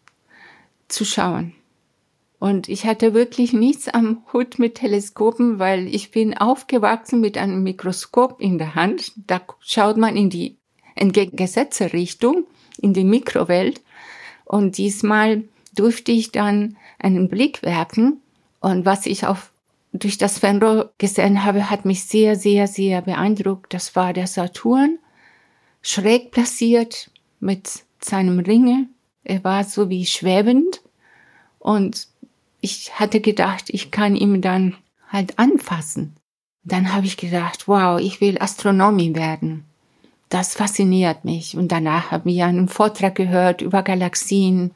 zu 0.88 1.04
schauen. 1.04 1.54
Und 2.38 2.68
ich 2.68 2.86
hatte 2.86 3.12
wirklich 3.12 3.52
nichts 3.52 3.88
am 3.88 4.22
Hut 4.32 4.58
mit 4.58 4.76
Teleskopen, 4.76 5.58
weil 5.58 5.86
ich 5.86 6.10
bin 6.10 6.36
aufgewachsen 6.36 7.20
mit 7.20 7.36
einem 7.36 7.62
Mikroskop 7.62 8.40
in 8.40 8.56
der 8.56 8.74
Hand. 8.74 9.12
Da 9.26 9.42
schaut 9.60 9.98
man 9.98 10.16
in 10.16 10.30
die 10.30 10.56
entgegengesetzte 10.94 11.92
Richtung, 11.92 12.46
in 12.80 12.94
die 12.94 13.04
Mikrowelt. 13.04 13.82
Und 14.46 14.78
diesmal 14.78 15.44
durfte 15.74 16.12
ich 16.12 16.32
dann 16.32 16.76
einen 16.98 17.28
Blick 17.28 17.62
werfen 17.62 18.22
und 18.60 18.84
was 18.84 19.06
ich 19.06 19.26
auf 19.26 19.50
durch 19.92 20.18
das 20.18 20.38
Fernrohr 20.38 20.92
gesehen 20.98 21.44
habe, 21.44 21.68
hat 21.68 21.84
mich 21.84 22.04
sehr, 22.04 22.36
sehr, 22.36 22.68
sehr 22.68 23.02
beeindruckt. 23.02 23.74
Das 23.74 23.96
war 23.96 24.12
der 24.12 24.28
Saturn, 24.28 25.00
schräg 25.82 26.30
platziert 26.30 27.10
mit 27.40 27.84
seinem 28.00 28.38
Ringe. 28.38 28.88
Er 29.24 29.44
war 29.44 29.64
so 29.64 29.88
wie 29.88 30.06
schwebend 30.06 30.80
und 31.58 32.08
ich 32.60 32.98
hatte 32.98 33.20
gedacht, 33.20 33.64
ich 33.68 33.90
kann 33.90 34.16
ihn 34.16 34.42
dann 34.42 34.76
halt 35.08 35.38
anfassen. 35.38 36.16
Dann 36.62 36.92
habe 36.92 37.06
ich 37.06 37.16
gedacht, 37.16 37.68
wow, 37.68 37.98
ich 38.00 38.20
will 38.20 38.38
Astronomie 38.38 39.14
werden. 39.14 39.64
Das 40.28 40.54
fasziniert 40.54 41.24
mich. 41.24 41.56
Und 41.56 41.72
danach 41.72 42.10
haben 42.10 42.30
wir 42.30 42.46
einen 42.46 42.68
Vortrag 42.68 43.14
gehört 43.14 43.62
über 43.62 43.82
Galaxien 43.82 44.72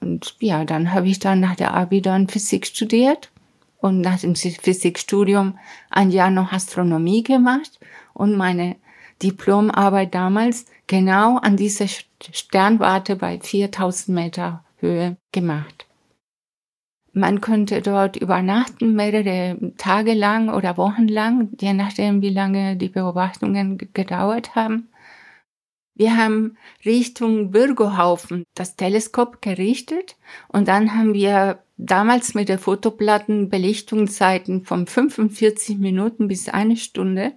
und 0.00 0.36
ja, 0.38 0.64
dann 0.64 0.92
habe 0.92 1.08
ich 1.08 1.18
dann 1.18 1.40
nach 1.40 1.56
der 1.56 1.74
Abi 1.74 2.02
dann 2.02 2.28
Physik 2.28 2.66
studiert 2.66 3.30
und 3.78 4.00
nach 4.00 4.20
dem 4.20 4.34
Physikstudium 4.34 5.58
ein 5.90 6.10
Jahr 6.10 6.30
noch 6.30 6.52
Astronomie 6.52 7.22
gemacht 7.22 7.78
und 8.12 8.36
meine 8.36 8.76
Diplomarbeit 9.22 10.14
damals 10.14 10.66
genau 10.86 11.38
an 11.38 11.56
dieser 11.56 11.86
Sternwarte 11.88 13.16
bei 13.16 13.38
4000 13.40 14.08
Meter 14.14 14.64
Höhe 14.78 15.16
gemacht. 15.32 15.86
Man 17.12 17.40
konnte 17.40 17.80
dort 17.80 18.16
übernachten, 18.16 18.94
mehrere 18.94 19.72
Tage 19.78 20.14
lang 20.14 20.48
oder 20.48 20.76
Wochen 20.76 21.06
lang, 21.06 21.50
je 21.60 21.72
nachdem, 21.72 22.22
wie 22.22 22.30
lange 22.30 22.76
die 22.76 22.88
Beobachtungen 22.88 23.78
gedauert 23.94 24.56
haben. 24.56 24.88
Wir 25.96 26.16
haben 26.16 26.56
Richtung 26.84 27.52
Bürgerhaufen 27.52 28.42
das 28.56 28.74
Teleskop 28.74 29.40
gerichtet 29.40 30.16
und 30.48 30.66
dann 30.66 30.96
haben 30.96 31.14
wir 31.14 31.60
damals 31.76 32.34
mit 32.34 32.48
der 32.48 32.58
Fotoplatten 32.58 33.48
Belichtungszeiten 33.48 34.64
von 34.64 34.88
45 34.88 35.78
Minuten 35.78 36.26
bis 36.26 36.48
eine 36.48 36.76
Stunde. 36.76 37.34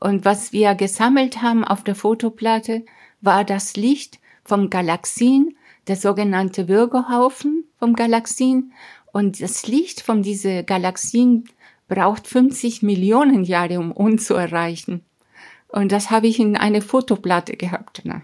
Und 0.00 0.24
was 0.24 0.52
wir 0.52 0.74
gesammelt 0.74 1.42
haben 1.42 1.64
auf 1.64 1.84
der 1.84 1.94
Fotoplatte 1.94 2.84
war 3.20 3.44
das 3.44 3.76
Licht 3.76 4.18
vom 4.44 4.70
Galaxien, 4.70 5.56
der 5.86 5.96
sogenannte 5.96 6.64
Bürgerhaufen 6.64 7.64
vom 7.78 7.94
Galaxien. 7.94 8.72
Und 9.12 9.40
das 9.40 9.66
Licht 9.66 10.00
von 10.00 10.22
diese 10.22 10.64
Galaxien 10.64 11.44
braucht 11.88 12.26
50 12.26 12.82
Millionen 12.82 13.44
Jahre, 13.44 13.78
um 13.78 13.92
uns 13.92 14.26
zu 14.26 14.34
erreichen. 14.34 15.02
Und 15.68 15.92
das 15.92 16.10
habe 16.10 16.26
ich 16.26 16.38
in 16.38 16.56
eine 16.56 16.82
Fotoplatte 16.82 17.56
gehabt. 17.56 18.04
Ne? 18.04 18.22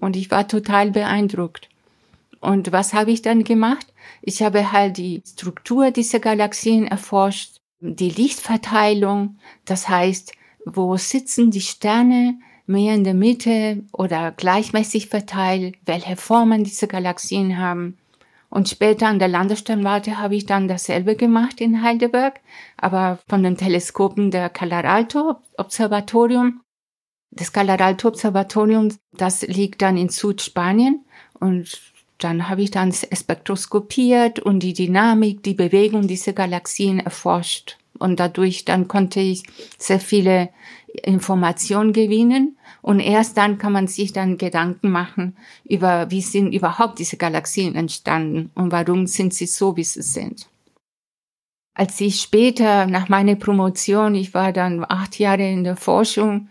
Und 0.00 0.16
ich 0.16 0.30
war 0.30 0.48
total 0.48 0.90
beeindruckt. 0.90 1.68
Und 2.40 2.72
was 2.72 2.92
habe 2.92 3.12
ich 3.12 3.22
dann 3.22 3.44
gemacht? 3.44 3.86
Ich 4.20 4.42
habe 4.42 4.72
halt 4.72 4.96
die 4.96 5.22
Struktur 5.26 5.90
dieser 5.90 6.18
Galaxien 6.18 6.86
erforscht, 6.86 7.60
die 7.80 8.10
Lichtverteilung, 8.10 9.38
das 9.64 9.88
heißt, 9.88 10.32
wo 10.64 10.96
sitzen 10.96 11.50
die 11.50 11.60
Sterne, 11.60 12.38
mehr 12.66 12.94
in 12.94 13.04
der 13.04 13.14
Mitte 13.14 13.82
oder 13.92 14.32
gleichmäßig 14.32 15.08
verteilt, 15.08 15.76
welche 15.84 16.16
Formen 16.16 16.64
diese 16.64 16.86
Galaxien 16.86 17.58
haben. 17.58 17.98
Und 18.48 18.68
später 18.68 19.06
an 19.06 19.18
der 19.18 19.28
Landesternwarte 19.28 20.18
habe 20.18 20.36
ich 20.36 20.46
dann 20.46 20.68
dasselbe 20.68 21.16
gemacht 21.16 21.60
in 21.60 21.82
Heidelberg, 21.82 22.40
aber 22.76 23.18
von 23.28 23.42
den 23.42 23.56
Teleskopen 23.56 24.30
der 24.30 24.50
Calaralto 24.50 25.36
Observatorium. 25.56 26.60
Das 27.30 27.52
Calaralto 27.52 28.08
Observatorium, 28.08 28.88
das 29.12 29.42
liegt 29.42 29.80
dann 29.80 29.96
in 29.96 30.10
Südspanien 30.10 31.04
und 31.40 31.80
dann 32.18 32.48
habe 32.48 32.62
ich 32.62 32.70
dann 32.70 32.92
spektroskopiert 32.92 34.38
und 34.38 34.60
die 34.60 34.74
Dynamik, 34.74 35.42
die 35.42 35.54
Bewegung 35.54 36.06
dieser 36.06 36.34
Galaxien 36.34 37.00
erforscht. 37.00 37.78
Und 38.02 38.18
dadurch 38.18 38.64
dann 38.64 38.88
konnte 38.88 39.20
ich 39.20 39.44
sehr 39.78 40.00
viele 40.00 40.50
Informationen 41.04 41.92
gewinnen. 41.92 42.58
Und 42.82 43.00
erst 43.00 43.36
dann 43.38 43.58
kann 43.58 43.72
man 43.72 43.86
sich 43.86 44.12
dann 44.12 44.38
Gedanken 44.38 44.90
machen 44.90 45.36
über, 45.64 46.10
wie 46.10 46.20
sind 46.20 46.52
überhaupt 46.52 46.98
diese 46.98 47.16
Galaxien 47.16 47.76
entstanden 47.76 48.50
und 48.54 48.72
warum 48.72 49.06
sind 49.06 49.32
sie 49.32 49.46
so, 49.46 49.76
wie 49.76 49.84
sie 49.84 50.02
sind. 50.02 50.48
Als 51.74 52.00
ich 52.00 52.20
später 52.20 52.86
nach 52.86 53.08
meiner 53.08 53.36
Promotion, 53.36 54.14
ich 54.14 54.34
war 54.34 54.52
dann 54.52 54.84
acht 54.86 55.18
Jahre 55.18 55.48
in 55.48 55.64
der 55.64 55.76
Forschung, 55.76 56.48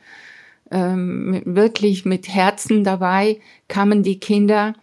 ähm, 0.71 1.41
wirklich 1.45 2.05
mit 2.05 2.29
Herzen 2.29 2.83
dabei, 2.83 3.39
kamen 3.67 4.01
die 4.01 4.19
Kinder, 4.19 4.73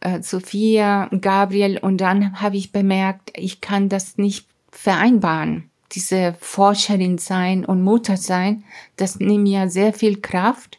äh, 0.00 0.22
Sophia, 0.22 1.10
Gabriel, 1.20 1.78
und 1.78 1.98
dann 1.98 2.40
habe 2.40 2.56
ich 2.56 2.72
bemerkt, 2.72 3.32
ich 3.36 3.60
kann 3.60 3.88
das 3.88 4.16
nicht 4.16 4.46
vereinbaren 4.70 5.70
diese 5.94 6.34
Forscherin 6.40 7.18
sein 7.18 7.64
und 7.64 7.82
Mutter 7.82 8.16
sein, 8.16 8.64
das 8.96 9.18
nimmt 9.18 9.44
mir 9.44 9.68
sehr 9.68 9.92
viel 9.92 10.20
Kraft. 10.20 10.78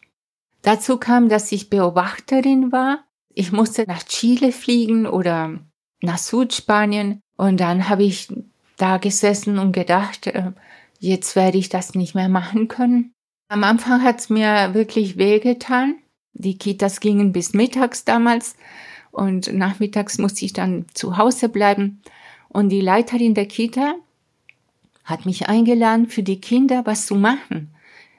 Dazu 0.62 0.98
kam, 0.98 1.30
dass 1.30 1.52
ich 1.52 1.70
Beobachterin 1.70 2.72
war. 2.72 3.04
Ich 3.34 3.52
musste 3.52 3.84
nach 3.88 4.04
Chile 4.04 4.52
fliegen 4.52 5.06
oder 5.06 5.60
nach 6.02 6.18
Südspanien 6.18 7.22
und 7.38 7.60
dann 7.60 7.90
habe 7.90 8.04
ich 8.04 8.28
da 8.78 8.98
gesessen 8.98 9.60
und 9.60 9.72
gedacht, 9.72 10.28
äh, 10.28 10.52
jetzt 11.00 11.36
werde 11.36 11.58
ich 11.58 11.70
das 11.70 11.96
nicht 11.96 12.16
mehr 12.16 12.30
machen 12.30 12.68
können. 12.68 13.14
Am 13.48 13.64
Anfang 13.64 14.04
hat 14.04 14.20
es 14.20 14.30
mir 14.30 14.74
wirklich 14.74 15.18
wehgetan. 15.18 15.96
Die 16.34 16.58
Kitas 16.58 17.00
gingen 17.00 17.32
bis 17.32 17.54
mittags 17.54 18.04
damals 18.04 18.56
und 19.12 19.54
nachmittags 19.54 20.18
musste 20.18 20.46
ich 20.46 20.54
dann 20.54 20.86
zu 20.94 21.18
Hause 21.18 21.50
bleiben. 21.50 22.02
Und 22.50 22.70
die 22.70 22.82
Leiterin 22.82 23.34
der 23.34 23.48
Kita, 23.48 23.96
hat 25.06 25.26
mich 25.26 25.48
eingeladen, 25.48 26.08
für 26.08 26.24
die 26.24 26.42
Kinder 26.42 26.82
was 26.86 27.06
zu 27.06 27.16
machen 27.16 27.74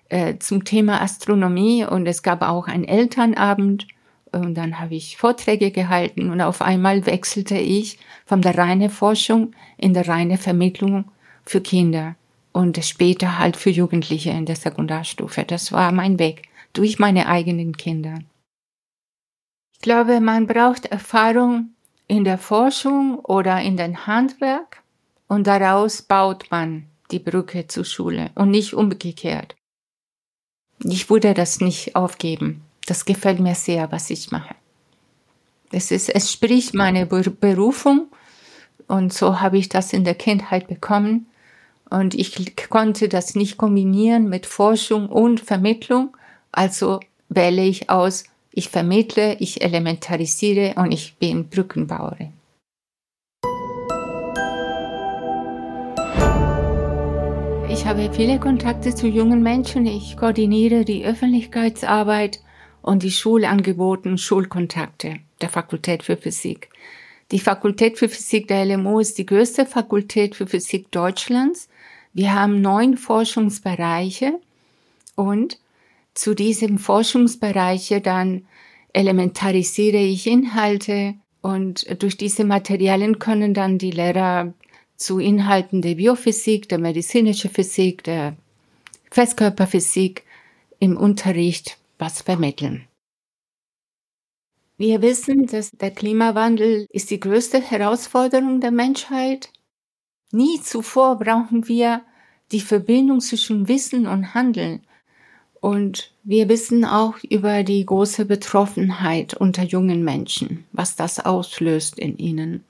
äh, 0.09 0.39
zum 0.39 0.65
Thema 0.65 1.03
Astronomie 1.03 1.85
und 1.85 2.07
es 2.07 2.23
gab 2.23 2.43
auch 2.43 2.69
einen 2.69 2.85
Elternabend 2.85 3.87
und 4.33 4.55
dann 4.55 4.79
habe 4.81 4.95
ich 4.95 5.17
Vorträge 5.17 5.71
gehalten 5.71 6.31
und 6.31 6.41
auf 6.41 6.63
einmal 6.63 7.07
wechselte 7.07 7.59
ich 7.59 7.99
von 8.25 8.43
der 8.43 8.57
reinen 8.57 8.91
Forschung 8.91 9.53
in 9.77 9.95
der 9.95 10.09
reine 10.09 10.39
Vermittlung 10.39 11.07
für 11.45 11.61
Kinder 11.61 12.17
und 12.53 12.83
später 12.85 13.39
halt 13.39 13.57
für 13.57 13.71
Jugendliche 13.71 14.31
in 14.31 14.47
der 14.47 14.57
Sekundarstufe. 14.57 15.45
Das 15.45 15.73
war 15.73 15.93
mein 15.93 16.19
Weg 16.19 16.43
durch 16.73 16.99
meine 16.99 17.27
eigenen 17.29 17.77
Kinder. 17.77 18.19
Ich 19.73 19.81
glaube, 19.81 20.21
man 20.21 20.47
braucht 20.47 20.87
Erfahrung 20.87 21.71
in 22.09 22.25
der 22.25 22.39
Forschung 22.39 23.19
oder 23.19 23.61
in 23.61 23.77
den 23.77 24.07
Handwerk 24.07 24.83
und 25.29 25.47
daraus 25.47 26.03
baut 26.03 26.51
man 26.51 26.87
die 27.11 27.19
Brücke 27.19 27.67
zur 27.67 27.85
Schule 27.85 28.31
und 28.35 28.51
nicht 28.51 28.75
umgekehrt. 28.75 29.57
Ich 30.83 31.09
würde 31.09 31.35
das 31.35 31.61
nicht 31.61 31.97
aufgeben. 31.97 32.63
Das 32.87 33.05
gefällt 33.05 33.41
mir 33.41 33.55
sehr, 33.55 33.91
was 33.91 34.11
ich 34.11 34.31
mache. 34.31 34.55
Es 35.73 35.91
ist, 35.91 36.09
es 36.09 36.33
spricht 36.33 36.75
meine 36.75 37.07
Berufung 37.07 38.09
und 38.87 39.13
so 39.13 39.41
habe 39.41 39.59
ich 39.59 39.69
das 39.69 39.93
in 39.93 40.05
der 40.05 40.15
Kindheit 40.15 40.69
bekommen 40.69 41.27
und 41.91 42.15
ich 42.15 42.57
konnte 42.69 43.09
das 43.09 43.35
nicht 43.35 43.57
kombinieren 43.57 44.29
mit 44.29 44.47
Forschung 44.47 45.09
und 45.09 45.41
Vermittlung. 45.41 46.17
Also 46.53 47.01
wähle 47.29 47.65
ich 47.65 47.91
aus, 47.91 48.25
ich 48.53 48.69
vermittle, 48.69 49.37
ich 49.39 49.63
elementarisiere 49.63 50.75
und 50.77 50.93
ich 50.93 51.17
bin 51.17 51.49
Brückenbauerin. 51.49 52.33
Ich 57.87 57.91
habe 57.91 58.13
viele 58.13 58.41
Kontakte 58.41 58.93
zu 58.93 59.07
jungen 59.07 59.45
Menschen. 59.45 59.87
Ich 59.87 60.17
koordiniere 60.17 60.85
die 60.85 61.05
Öffentlichkeitsarbeit 61.05 62.41
und 62.83 63.05
die 63.05 63.13
Schulangebote 63.13 64.09
und 64.09 64.19
Schulkontakte 64.19 65.21
der 65.41 65.49
Fakultät 65.49 66.03
für 66.03 66.17
Physik. 66.17 66.69
Die 67.31 67.39
Fakultät 67.39 67.97
für 67.97 68.09
Physik 68.09 68.49
der 68.49 68.65
LMU 68.65 68.99
ist 68.99 69.19
die 69.19 69.25
größte 69.25 69.67
Fakultät 69.67 70.35
für 70.35 70.49
Physik 70.49 70.91
Deutschlands. 70.91 71.69
Wir 72.13 72.35
haben 72.35 72.61
neun 72.61 72.97
Forschungsbereiche 72.97 74.41
und 75.15 75.61
zu 76.13 76.35
diesem 76.35 76.79
Forschungsbereiche 76.79 78.01
dann 78.01 78.47
elementarisiere 78.95 79.99
ich 79.99 80.27
Inhalte 80.27 81.15
und 81.41 81.87
durch 82.03 82.17
diese 82.17 82.43
Materialien 82.43 83.21
können 83.21 83.55
dann 83.55 83.79
die 83.79 83.93
Lehrer 83.93 84.55
zu 84.97 85.19
Inhalten 85.19 85.83
der 85.83 85.97
Biophysik, 85.97 86.69
der 86.69 86.79
medizinischen 86.79 87.51
Physik, 87.51 88.05
der 88.05 88.37
Festkörperphysik 89.11 90.25
im 90.79 90.97
Unterricht 90.97 91.79
was 91.99 92.23
vermitteln. 92.23 92.87
Wir 94.79 95.01
wissen, 95.01 95.47
dass 95.47 95.71
der 95.71 95.91
Klimawandel 95.91 96.87
ist 96.91 97.11
die 97.11 97.21
größte 97.21 97.61
Herausforderung 97.61 98.61
der 98.61 98.73
Menschheit. 98.73 99.51
Nie 100.33 100.61
zuvor 100.61 101.19
brauchen 101.19 101.67
wir 101.67 102.03
die 102.53 102.61
Verbindung 102.61 103.21
zwischen 103.21 103.69
Wissen 103.69 104.07
und 104.07 104.35
Handeln. 104.35 104.83
Und 105.61 106.13
wir 106.23 106.49
wissen 106.51 106.85
auch 106.85 107.17
über 107.29 107.63
die 107.63 107.87
große 107.87 108.27
Betroffenheit 108.27 109.35
unter 109.35 109.63
jungen 109.63 110.05
Menschen, 110.05 110.67
was 110.73 110.95
das 110.95 111.25
auslöst 111.25 111.99
in 111.99 112.19
ihnen. 112.19 112.63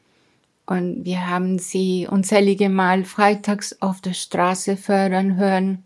Und 0.66 1.04
wir 1.04 1.28
haben 1.28 1.58
sie 1.58 2.08
unzählige 2.10 2.68
Mal 2.68 3.04
freitags 3.04 3.80
auf 3.80 4.00
der 4.00 4.14
Straße 4.14 4.76
fördern 4.76 5.36
hören. 5.36 5.84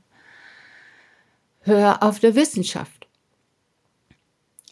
Hör 1.61 2.03
auf 2.03 2.19
der 2.19 2.35
Wissenschaft. 2.35 3.07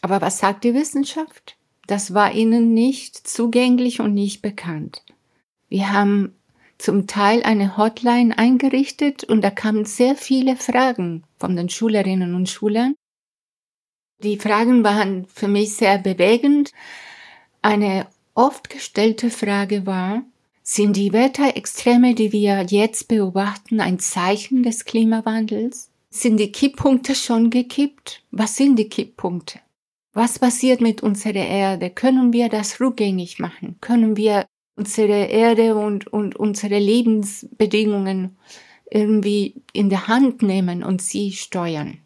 Aber 0.01 0.21
was 0.21 0.39
sagt 0.39 0.63
die 0.63 0.73
Wissenschaft? 0.73 1.57
Das 1.85 2.13
war 2.13 2.33
ihnen 2.33 2.73
nicht 2.73 3.15
zugänglich 3.27 3.99
und 3.99 4.13
nicht 4.13 4.41
bekannt. 4.41 5.03
Wir 5.69 5.91
haben 5.91 6.35
zum 6.79 7.05
Teil 7.07 7.43
eine 7.43 7.77
Hotline 7.77 8.37
eingerichtet 8.37 9.23
und 9.23 9.41
da 9.41 9.51
kamen 9.51 9.85
sehr 9.85 10.15
viele 10.15 10.55
Fragen 10.55 11.23
von 11.37 11.55
den 11.55 11.69
Schülerinnen 11.69 12.33
und 12.33 12.49
Schülern. 12.49 12.95
Die 14.23 14.37
Fragen 14.37 14.83
waren 14.83 15.25
für 15.27 15.47
mich 15.47 15.75
sehr 15.75 15.97
bewegend. 15.97 16.71
Eine 17.61 18.07
oft 18.39 18.69
gestellte 18.69 19.29
Frage 19.29 19.85
war, 19.85 20.23
sind 20.63 20.95
die 20.95 21.11
Wetterextreme, 21.11 22.15
die 22.15 22.31
wir 22.31 22.65
jetzt 22.69 23.09
beobachten, 23.09 23.81
ein 23.81 23.99
Zeichen 23.99 24.63
des 24.63 24.85
Klimawandels? 24.85 25.89
Sind 26.09 26.37
die 26.37 26.51
Kipppunkte 26.51 27.15
schon 27.15 27.49
gekippt? 27.49 28.23
Was 28.31 28.55
sind 28.55 28.77
die 28.79 28.87
Kipppunkte? 28.87 29.59
Was 30.13 30.39
passiert 30.39 30.79
mit 30.79 31.03
unserer 31.03 31.45
Erde? 31.45 31.89
Können 31.89 32.31
wir 32.31 32.47
das 32.47 32.79
rückgängig 32.79 33.39
machen? 33.39 33.75
Können 33.81 34.15
wir 34.15 34.45
unsere 34.77 35.25
Erde 35.25 35.75
und, 35.75 36.07
und 36.07 36.37
unsere 36.37 36.79
Lebensbedingungen 36.79 38.37
irgendwie 38.89 39.61
in 39.73 39.89
der 39.89 40.07
Hand 40.07 40.43
nehmen 40.43 40.83
und 40.83 41.01
sie 41.01 41.33
steuern? 41.33 41.97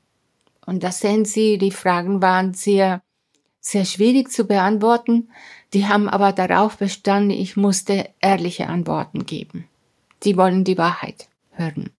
Und 0.66 0.84
da 0.84 0.92
sehen 0.92 1.26
Sie, 1.26 1.60
die 1.60 1.72
Fragen 1.72 2.24
waren 2.24 2.56
sehr, 2.56 3.04
sehr 3.60 3.86
schwierig 3.86 4.32
zu 4.32 4.46
beantworten, 4.46 5.30
die 5.74 5.88
haben 5.88 6.08
aber 6.08 6.32
darauf 6.32 6.78
bestanden, 6.78 7.32
ich 7.32 7.58
musste 7.58 8.10
ehrliche 8.22 8.68
Antworten 8.68 9.26
geben. 9.26 9.68
Die 10.24 10.38
wollen 10.38 10.64
die 10.64 10.78
Wahrheit 10.78 11.28
hören. 11.52 11.90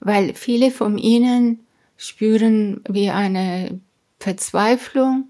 Weil 0.00 0.34
viele 0.34 0.70
von 0.70 0.98
ihnen 0.98 1.60
spüren 1.96 2.82
wie 2.88 3.10
eine 3.10 3.80
Verzweiflung. 4.18 5.28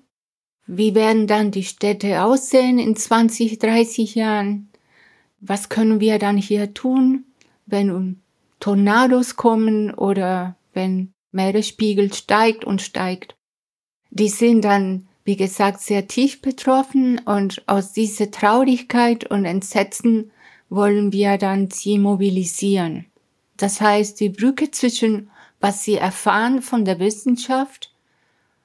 Wie 0.66 0.94
werden 0.94 1.26
dann 1.26 1.50
die 1.50 1.64
Städte 1.64 2.22
aussehen 2.22 2.78
in 2.78 2.94
20, 2.94 3.58
30 3.58 4.14
Jahren? 4.14 4.68
Was 5.40 5.68
können 5.68 6.00
wir 6.00 6.18
dann 6.18 6.36
hier 6.36 6.74
tun, 6.74 7.24
wenn 7.66 8.20
Tornados 8.60 9.36
kommen 9.36 9.92
oder 9.94 10.56
wenn 10.72 11.12
Meeresspiegel 11.32 12.12
steigt 12.12 12.64
und 12.64 12.82
steigt. 12.82 13.34
Die 14.10 14.28
sind 14.28 14.64
dann, 14.64 15.08
wie 15.24 15.36
gesagt, 15.36 15.80
sehr 15.80 16.08
tief 16.08 16.40
betroffen 16.42 17.18
und 17.24 17.62
aus 17.66 17.92
dieser 17.92 18.30
Traurigkeit 18.30 19.30
und 19.30 19.44
Entsetzen 19.44 20.30
wollen 20.68 21.12
wir 21.12 21.36
dann 21.36 21.70
sie 21.70 21.98
mobilisieren. 21.98 23.06
Das 23.56 23.80
heißt, 23.80 24.18
die 24.20 24.30
Brücke 24.30 24.70
zwischen 24.70 25.30
was 25.60 25.84
sie 25.84 25.96
erfahren 25.96 26.62
von 26.62 26.84
der 26.84 26.98
Wissenschaft 26.98 27.92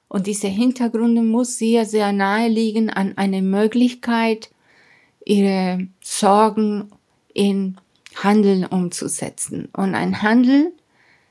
und 0.08 0.26
diese 0.26 0.48
Hintergründe 0.48 1.22
muss 1.22 1.58
sehr, 1.58 1.84
sehr 1.84 2.12
nahe 2.12 2.48
liegen 2.48 2.90
an 2.90 3.16
eine 3.16 3.42
Möglichkeit, 3.42 4.50
ihre 5.24 5.88
Sorgen 6.00 6.90
in 7.34 7.76
Handeln 8.14 8.64
umzusetzen. 8.64 9.68
Und 9.76 9.94
ein 9.94 10.22
Handel 10.22 10.72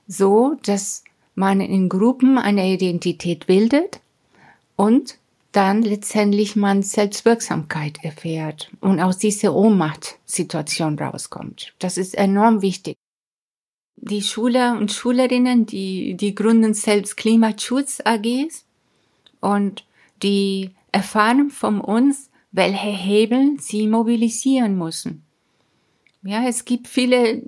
so, 0.07 0.55
dass 0.63 1.03
man 1.33 1.61
in 1.61 1.89
Gruppen 1.89 2.37
eine 2.37 2.71
Identität 2.71 3.47
bildet 3.47 4.01
und 4.75 5.17
dann 5.51 5.81
letztendlich 5.81 6.55
man 6.55 6.83
Selbstwirksamkeit 6.83 8.03
erfährt 8.03 8.71
und 8.81 8.99
aus 8.99 9.17
dieser 9.17 9.55
Ohnmachtsituation 9.55 10.99
rauskommt. 10.99 11.73
Das 11.79 11.97
ist 11.97 12.13
enorm 12.15 12.61
wichtig. 12.61 12.95
Die 13.95 14.21
Schüler 14.21 14.77
und 14.77 14.91
Schülerinnen, 14.91 15.65
die, 15.65 16.15
die 16.15 16.35
gründen 16.35 16.73
selbst 16.73 17.15
Klimaschutz 17.15 18.01
AGs 18.03 18.65
und 19.39 19.85
die 20.21 20.71
erfahren 20.91 21.49
von 21.49 21.79
uns, 21.79 22.29
welche 22.51 22.87
Hebel 22.87 23.57
sie 23.59 23.87
mobilisieren 23.87 24.77
müssen. 24.77 25.23
Ja, 26.23 26.45
es 26.47 26.65
gibt 26.65 26.87
viele 26.87 27.41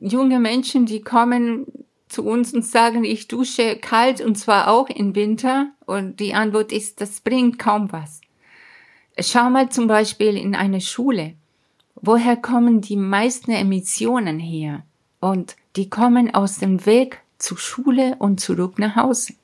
junge 0.00 0.38
Menschen, 0.38 0.86
die 0.86 1.00
kommen 1.00 1.66
zu 2.10 2.24
uns 2.24 2.52
und 2.52 2.64
sagen, 2.64 3.04
ich 3.04 3.28
dusche 3.28 3.76
kalt 3.76 4.20
und 4.20 4.36
zwar 4.36 4.68
auch 4.68 4.88
im 4.88 5.14
Winter. 5.14 5.70
Und 5.86 6.20
die 6.20 6.34
Antwort 6.34 6.72
ist, 6.72 7.00
das 7.00 7.20
bringt 7.20 7.58
kaum 7.58 7.92
was. 7.92 8.20
Schau 9.18 9.50
mal 9.50 9.70
zum 9.70 9.86
Beispiel 9.86 10.36
in 10.36 10.54
eine 10.54 10.80
Schule. 10.80 11.34
Woher 11.94 12.36
kommen 12.36 12.80
die 12.80 12.96
meisten 12.96 13.50
Emissionen 13.50 14.38
her? 14.38 14.84
Und 15.20 15.56
die 15.76 15.90
kommen 15.90 16.34
aus 16.34 16.58
dem 16.58 16.86
Weg 16.86 17.20
zur 17.38 17.58
Schule 17.58 18.16
und 18.18 18.40
zurück 18.40 18.78
nach 18.78 18.96
Hause. 18.96 19.34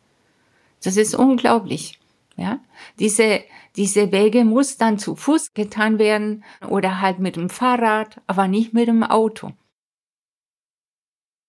Das 0.82 0.96
ist 0.96 1.14
unglaublich. 1.14 1.98
Ja, 2.36 2.60
diese, 2.98 3.42
diese 3.76 4.12
Wege 4.12 4.44
muss 4.44 4.76
dann 4.76 4.98
zu 4.98 5.16
Fuß 5.16 5.54
getan 5.54 5.98
werden 5.98 6.44
oder 6.68 7.00
halt 7.00 7.18
mit 7.18 7.36
dem 7.36 7.48
Fahrrad, 7.48 8.20
aber 8.26 8.46
nicht 8.46 8.74
mit 8.74 8.88
dem 8.88 9.02
Auto. 9.02 9.52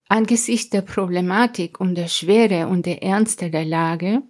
Angesichts 0.10 0.70
der 0.70 0.82
Problematik 0.82 1.80
und 1.80 1.96
der 1.96 2.08
Schwere 2.08 2.67
und 2.67 2.86
der 2.86 3.04
Ernste 3.04 3.50
der 3.50 3.65
Lage 3.65 4.22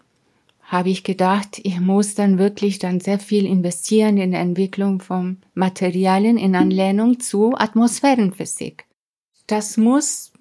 habe 0.64 0.90
ich 0.90 1.04
gedacht, 1.04 1.60
ich 1.64 1.80
muss 1.80 2.16
dann 2.16 2.38
wirklich 2.38 2.78
dann 2.80 3.00
sehr 3.00 3.20
viel 3.20 3.46
investieren 3.46 4.18
in 4.18 4.32
der 4.32 4.42
Entwicklung 4.42 5.00
von 5.00 5.38
Materialien 5.54 6.38
in 6.38 6.56
Anlehnung 6.56 7.20
zu 7.20 7.56
Atmosphärenphysik. 7.56 8.86
Das 9.46 9.78
muss 9.78 10.34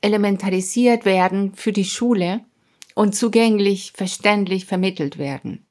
elementarisiert 0.00 1.04
werden 1.04 1.54
für 1.54 1.72
die 1.72 1.84
Schule 1.84 2.40
und 2.94 3.14
zugänglich, 3.14 3.92
verständlich 3.94 4.66
vermittelt 4.66 5.18
werden. 5.18 5.63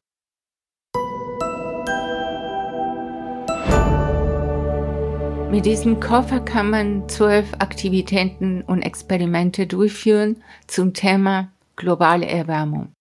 Mit 5.54 5.68
diesem 5.68 6.00
Koffer 6.00 6.40
kann 6.40 6.72
man 6.72 7.08
zwölf 7.08 7.54
Aktivitäten 7.60 8.64
und 8.64 8.82
Experimente 8.82 9.68
durchführen 9.68 10.42
zum 10.66 10.96
Thema 10.96 11.54
globale 11.76 12.26
Erwärmung. 12.26 12.92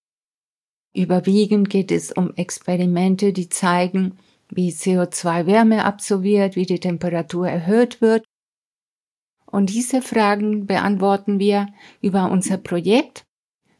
Überwiegend 0.95 1.71
geht 1.71 1.91
es 1.91 2.12
um 2.12 2.35
Experimente, 2.35 3.33
die 3.33 3.49
zeigen, 3.49 4.19
wie 4.51 4.69
CO2 4.69 5.47
Wärme 5.47 5.87
absorbiert, 5.87 6.55
wie 6.55 6.67
die 6.67 6.79
Temperatur 6.79 7.49
erhöht 7.49 8.03
wird. 8.03 8.27
Und 9.47 9.71
diese 9.71 10.03
Fragen 10.03 10.67
beantworten 10.67 11.38
wir 11.38 11.69
über 12.03 12.31
unser 12.31 12.59
Projekt 12.59 13.25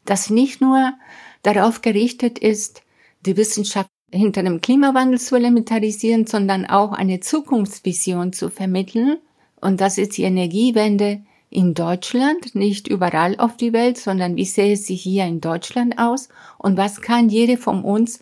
das 0.07 0.31
nicht 0.31 0.63
nur 0.63 0.95
darauf 1.43 1.83
gerichtet 1.83 2.39
ist, 2.39 2.83
die 3.27 3.37
Wissenschaft 3.37 3.91
hinter 4.13 4.43
dem 4.43 4.61
Klimawandel 4.61 5.21
zu 5.21 5.37
elementarisieren, 5.37 6.27
sondern 6.27 6.67
auch 6.67 6.93
eine 6.93 7.21
Zukunftsvision 7.21 8.33
zu 8.33 8.51
vermitteln. 8.51 9.19
Und 9.61 9.81
das 9.81 9.99
ist 9.99 10.17
die 10.19 10.25
Energiewende 10.25 11.23
in 11.51 11.75
Deutschland, 11.75 12.55
nicht 12.55 12.89
überall 12.89 13.37
auf 13.39 13.57
die 13.57 13.73
Welt, 13.73 13.99
sondern 13.99 14.37
wie 14.37 14.45
sehe 14.45 14.77
sie 14.77 14.95
hier 14.95 15.25
in 15.27 15.41
Deutschland 15.41 15.99
aus 15.99 16.29
und 16.59 16.77
was 16.77 17.01
kann 17.01 17.29
jede 17.29 17.57
von 17.57 17.85
uns 17.85 18.21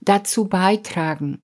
dazu 0.00 0.46
beitragen. 0.46 1.40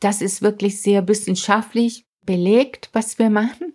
Das 0.00 0.22
ist 0.22 0.42
wirklich 0.42 0.80
sehr 0.80 1.08
wissenschaftlich 1.08 2.04
belegt, 2.24 2.90
was 2.92 3.18
wir 3.18 3.30
machen. 3.30 3.74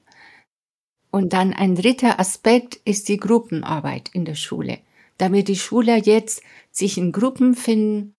Und 1.11 1.33
dann 1.33 1.53
ein 1.53 1.75
dritter 1.75 2.19
Aspekt 2.19 2.75
ist 2.85 3.09
die 3.09 3.17
Gruppenarbeit 3.17 4.09
in 4.13 4.25
der 4.25 4.35
Schule 4.35 4.79
damit 5.17 5.47
die 5.47 5.55
Schüler 5.55 5.97
jetzt 5.97 6.41
sich 6.71 6.97
in 6.97 7.11
Gruppen 7.11 7.55
finden, 7.55 8.15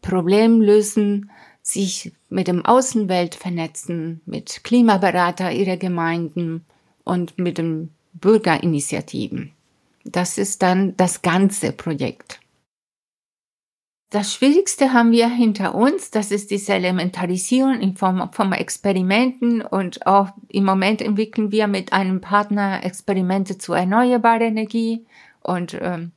Probleme 0.00 0.64
lösen, 0.64 1.30
sich 1.62 2.12
mit 2.28 2.48
dem 2.48 2.64
Außenwelt 2.64 3.34
vernetzen, 3.34 4.20
mit 4.24 4.64
Klimaberater 4.64 5.52
ihrer 5.52 5.76
Gemeinden 5.76 6.64
und 7.04 7.38
mit 7.38 7.58
den 7.58 7.90
Bürgerinitiativen. 8.14 9.52
Das 10.04 10.38
ist 10.38 10.62
dann 10.62 10.96
das 10.96 11.22
ganze 11.22 11.72
Projekt. 11.72 12.40
Das 14.10 14.32
Schwierigste 14.32 14.94
haben 14.94 15.12
wir 15.12 15.28
hinter 15.28 15.74
uns, 15.74 16.10
das 16.10 16.30
ist 16.30 16.50
diese 16.50 16.72
Elementarisierung 16.72 17.78
in 17.78 17.94
Form 17.94 18.32
von 18.32 18.52
Experimenten 18.54 19.60
und 19.60 20.06
auch 20.06 20.30
im 20.48 20.64
Moment 20.64 21.02
entwickeln 21.02 21.52
wir 21.52 21.66
mit 21.66 21.92
einem 21.92 22.22
Partner 22.22 22.82
Experimente 22.84 23.58
zu 23.58 23.74
erneuerbarer 23.74 24.40
Energie 24.46 25.04
und 25.42 25.76
ähm, 25.78 26.12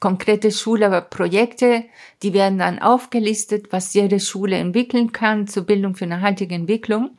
konkrete 0.00 0.50
Schulprojekte, 0.50 1.84
die 2.22 2.32
werden 2.32 2.58
dann 2.58 2.78
aufgelistet, 2.78 3.72
was 3.72 3.94
jede 3.94 4.20
Schule 4.20 4.56
entwickeln 4.56 5.12
kann 5.12 5.46
zur 5.46 5.64
Bildung 5.64 5.94
für 5.94 6.06
nachhaltige 6.06 6.54
Entwicklung. 6.54 7.18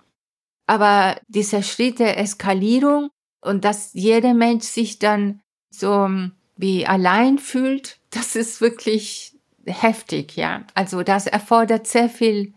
Aber 0.68 1.20
dieser 1.28 1.64
Schritt 1.64 2.00
der 2.00 2.18
Eskalierung 2.18 3.10
und 3.42 3.66
dass 3.66 3.94
jeder 3.94 4.34
Mensch 4.34 4.66
sich 4.66 5.00
dann 5.00 5.42
so 5.70 6.10
wie 6.58 6.86
allein 6.86 7.40
fühlt, 7.40 7.98
das 8.10 8.36
ist 8.36 8.62
wirklich 8.62 9.36
heftig, 9.66 10.36
ja. 10.36 10.64
Also 10.74 11.04
das 11.04 11.28
erfordert 11.28 11.88
sehr 11.88 12.10
viel 12.10 12.54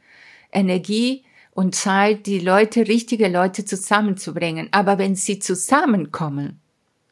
Energie 0.52 1.24
und 1.52 1.74
Zeit, 1.74 2.26
die 2.26 2.40
Leute, 2.40 2.88
richtige 2.88 3.28
Leute 3.28 3.64
zusammenzubringen. 3.64 4.68
Aber 4.72 4.98
wenn 4.98 5.14
sie 5.14 5.38
zusammenkommen, 5.38 6.61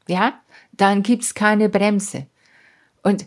ja, 0.09 0.40
dann 0.73 1.03
gibt's 1.03 1.35
keine 1.35 1.68
Bremse. 1.68 2.27
Und 3.03 3.27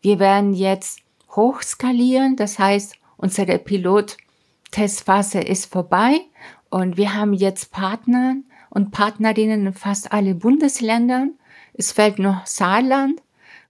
wir 0.00 0.18
werden 0.18 0.54
jetzt 0.54 1.00
hochskalieren, 1.30 2.36
das 2.36 2.58
heißt, 2.58 2.96
unsere 3.16 3.58
Pilot-Testphase 3.58 5.40
ist 5.40 5.66
vorbei 5.66 6.20
und 6.70 6.96
wir 6.96 7.14
haben 7.14 7.32
jetzt 7.32 7.70
Partner 7.70 8.36
und 8.70 8.90
Partnerinnen 8.90 9.66
in 9.66 9.72
fast 9.74 10.12
alle 10.12 10.34
Bundesländern. 10.34 11.38
Es 11.74 11.92
fällt 11.92 12.18
noch 12.18 12.46
Saarland. 12.46 13.22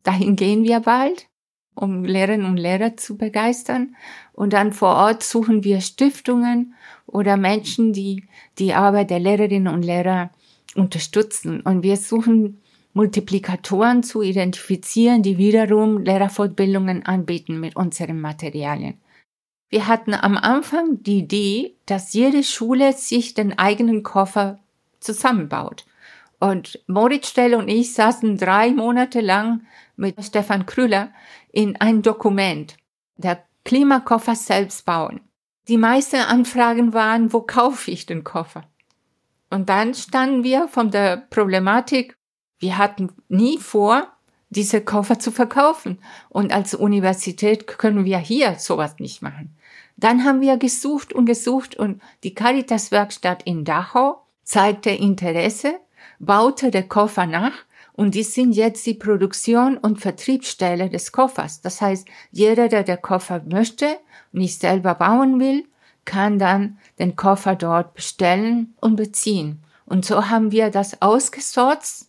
Dahin 0.05 0.37
gehen 0.37 0.64
wir 0.64 0.81
bald, 0.81 1.29
um 1.75 2.05
Lehrerinnen 2.05 2.47
und 2.47 2.57
Lehrer 2.57 2.97
zu 2.97 3.16
begeistern. 3.16 3.97
Und 4.33 4.53
dann 4.53 4.73
vor 4.73 4.95
Ort 4.95 5.23
suchen 5.23 5.64
wir 5.64 5.81
Stiftungen 5.81 6.75
oder 7.07 7.37
Menschen, 7.37 7.92
die 7.92 8.25
die 8.59 8.75
Arbeit 8.75 9.11
der 9.11 9.21
Lehrerinnen 9.21 9.73
und 9.73 9.83
Lehrer 9.83 10.31
unterstützen. 10.75 11.61
Und 11.61 11.83
wir 11.83 11.97
suchen 11.97 12.62
Multiplikatoren 12.94 14.02
zu 14.02 14.22
identifizieren, 14.22 15.22
die 15.22 15.38
wiederum 15.38 15.98
Lehrerfortbildungen 15.98 17.07
anbieten 17.07 17.59
mit 17.61 17.76
unseren 17.76 18.20
Materialien. 18.20 19.00
Wir 19.70 19.87
hatten 19.87 20.12
am 20.12 20.37
Anfang 20.37 21.02
die 21.02 21.18
Idee, 21.18 21.76
dass 21.87 22.12
jede 22.12 22.42
Schule 22.42 22.92
sich 22.92 23.33
den 23.33 23.59
eigenen 23.59 24.02
Koffer 24.02 24.59
zusammenbaut. 25.00 25.87
Und 26.38 26.83
Moritz 26.87 27.28
Stell 27.28 27.55
und 27.55 27.68
ich 27.68 27.94
saßen 27.94 28.37
drei 28.37 28.72
Monate 28.72 29.20
lang 29.20 29.66
mit 29.96 30.22
Stefan 30.22 30.66
Krüller 30.66 31.11
in 31.52 31.81
ein 31.81 32.02
Dokument, 32.02 32.76
der 33.16 33.42
Klimakoffer 33.64 34.35
selbst 34.35 34.85
bauen. 34.85 35.20
Die 35.68 35.76
meisten 35.76 36.16
Anfragen 36.16 36.92
waren, 36.92 37.33
wo 37.33 37.40
kaufe 37.40 37.90
ich 37.90 38.07
den 38.07 38.24
Koffer? 38.24 38.64
Und 39.50 39.68
dann 39.68 39.94
standen 39.94 40.44
wir 40.44 40.66
von 40.66 40.90
der 40.90 41.16
Problematik, 41.16 42.16
wir 42.62 42.79
hatten 42.79 43.11
nie 43.29 43.59
vor, 43.59 44.07
diese 44.51 44.81
Koffer 44.81 45.18
zu 45.18 45.31
verkaufen. 45.33 45.98
Und 46.29 46.53
als 46.53 46.75
Universität 46.75 47.66
können 47.66 48.05
wir 48.05 48.18
hier 48.18 48.57
sowas 48.59 48.96
nicht 48.98 49.20
machen. 49.20 49.57
Dann 49.96 50.25
haben 50.25 50.40
wir 50.40 50.57
gesucht 50.57 51.12
und 51.12 51.27
gesucht 51.27 51.77
und 51.77 52.01
die 52.22 52.35
Caritas-Werkstatt 52.35 53.42
in 53.44 53.64
Dachau 53.64 54.22
zeigte 54.44 54.90
Interesse, 54.90 55.75
baute 56.18 56.70
der 56.70 56.85
Koffer 56.85 57.27
nach 57.27 57.53
und 57.94 58.14
die 58.14 58.22
sind 58.22 58.53
jetzt 58.53 58.87
die 58.87 58.94
Produktion 58.94 59.77
und 59.77 60.01
Vertriebsstelle 60.01 60.88
des 60.88 61.12
Koffers. 61.12 61.61
Das 61.61 61.81
heißt, 61.81 62.07
jeder, 62.31 62.68
der 62.68 62.85
den 62.85 63.03
Koffer 63.03 63.42
möchte, 63.48 63.98
nicht 64.33 64.61
selber 64.61 64.94
bauen 64.94 65.38
will, 65.40 65.64
kann 66.05 66.38
dann 66.38 66.79
den 66.98 67.16
Koffer 67.16 67.55
dort 67.55 67.94
bestellen 67.94 68.75
und 68.81 68.96
beziehen. 68.96 69.62
Und 69.85 70.05
so 70.05 70.31
haben 70.31 70.53
wir 70.53 70.70
das 70.70 71.03
ausgesorgt. 71.03 72.07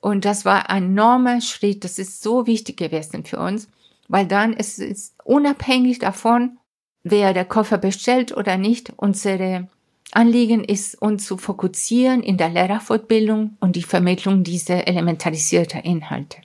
Und 0.00 0.24
das 0.24 0.44
war 0.44 0.70
ein 0.70 0.84
enormer 0.84 1.40
Schritt. 1.40 1.84
Das 1.84 1.98
ist 1.98 2.22
so 2.22 2.46
wichtig 2.46 2.76
gewesen 2.76 3.24
für 3.24 3.38
uns, 3.38 3.68
weil 4.08 4.26
dann 4.26 4.52
ist 4.52 4.78
es 4.78 5.14
unabhängig 5.24 5.98
davon, 5.98 6.58
wer 7.02 7.34
der 7.34 7.44
Koffer 7.44 7.78
bestellt 7.78 8.36
oder 8.36 8.56
nicht. 8.56 8.92
Unsere 8.96 9.68
Anliegen 10.12 10.64
ist, 10.64 11.00
uns 11.00 11.26
zu 11.26 11.36
fokussieren 11.36 12.22
in 12.22 12.36
der 12.36 12.48
Lehrerfortbildung 12.48 13.56
und 13.60 13.76
die 13.76 13.82
Vermittlung 13.82 14.44
dieser 14.44 14.88
elementarisierten 14.88 15.80
Inhalte. 15.80 16.38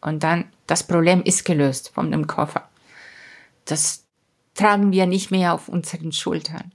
Und 0.00 0.22
dann, 0.22 0.46
das 0.66 0.82
Problem 0.82 1.22
ist 1.22 1.44
gelöst 1.44 1.90
von 1.90 2.10
dem 2.10 2.26
Koffer. 2.26 2.68
Das 3.66 4.04
tragen 4.54 4.92
wir 4.92 5.06
nicht 5.06 5.30
mehr 5.30 5.54
auf 5.54 5.68
unseren 5.68 6.12
Schultern. 6.12 6.72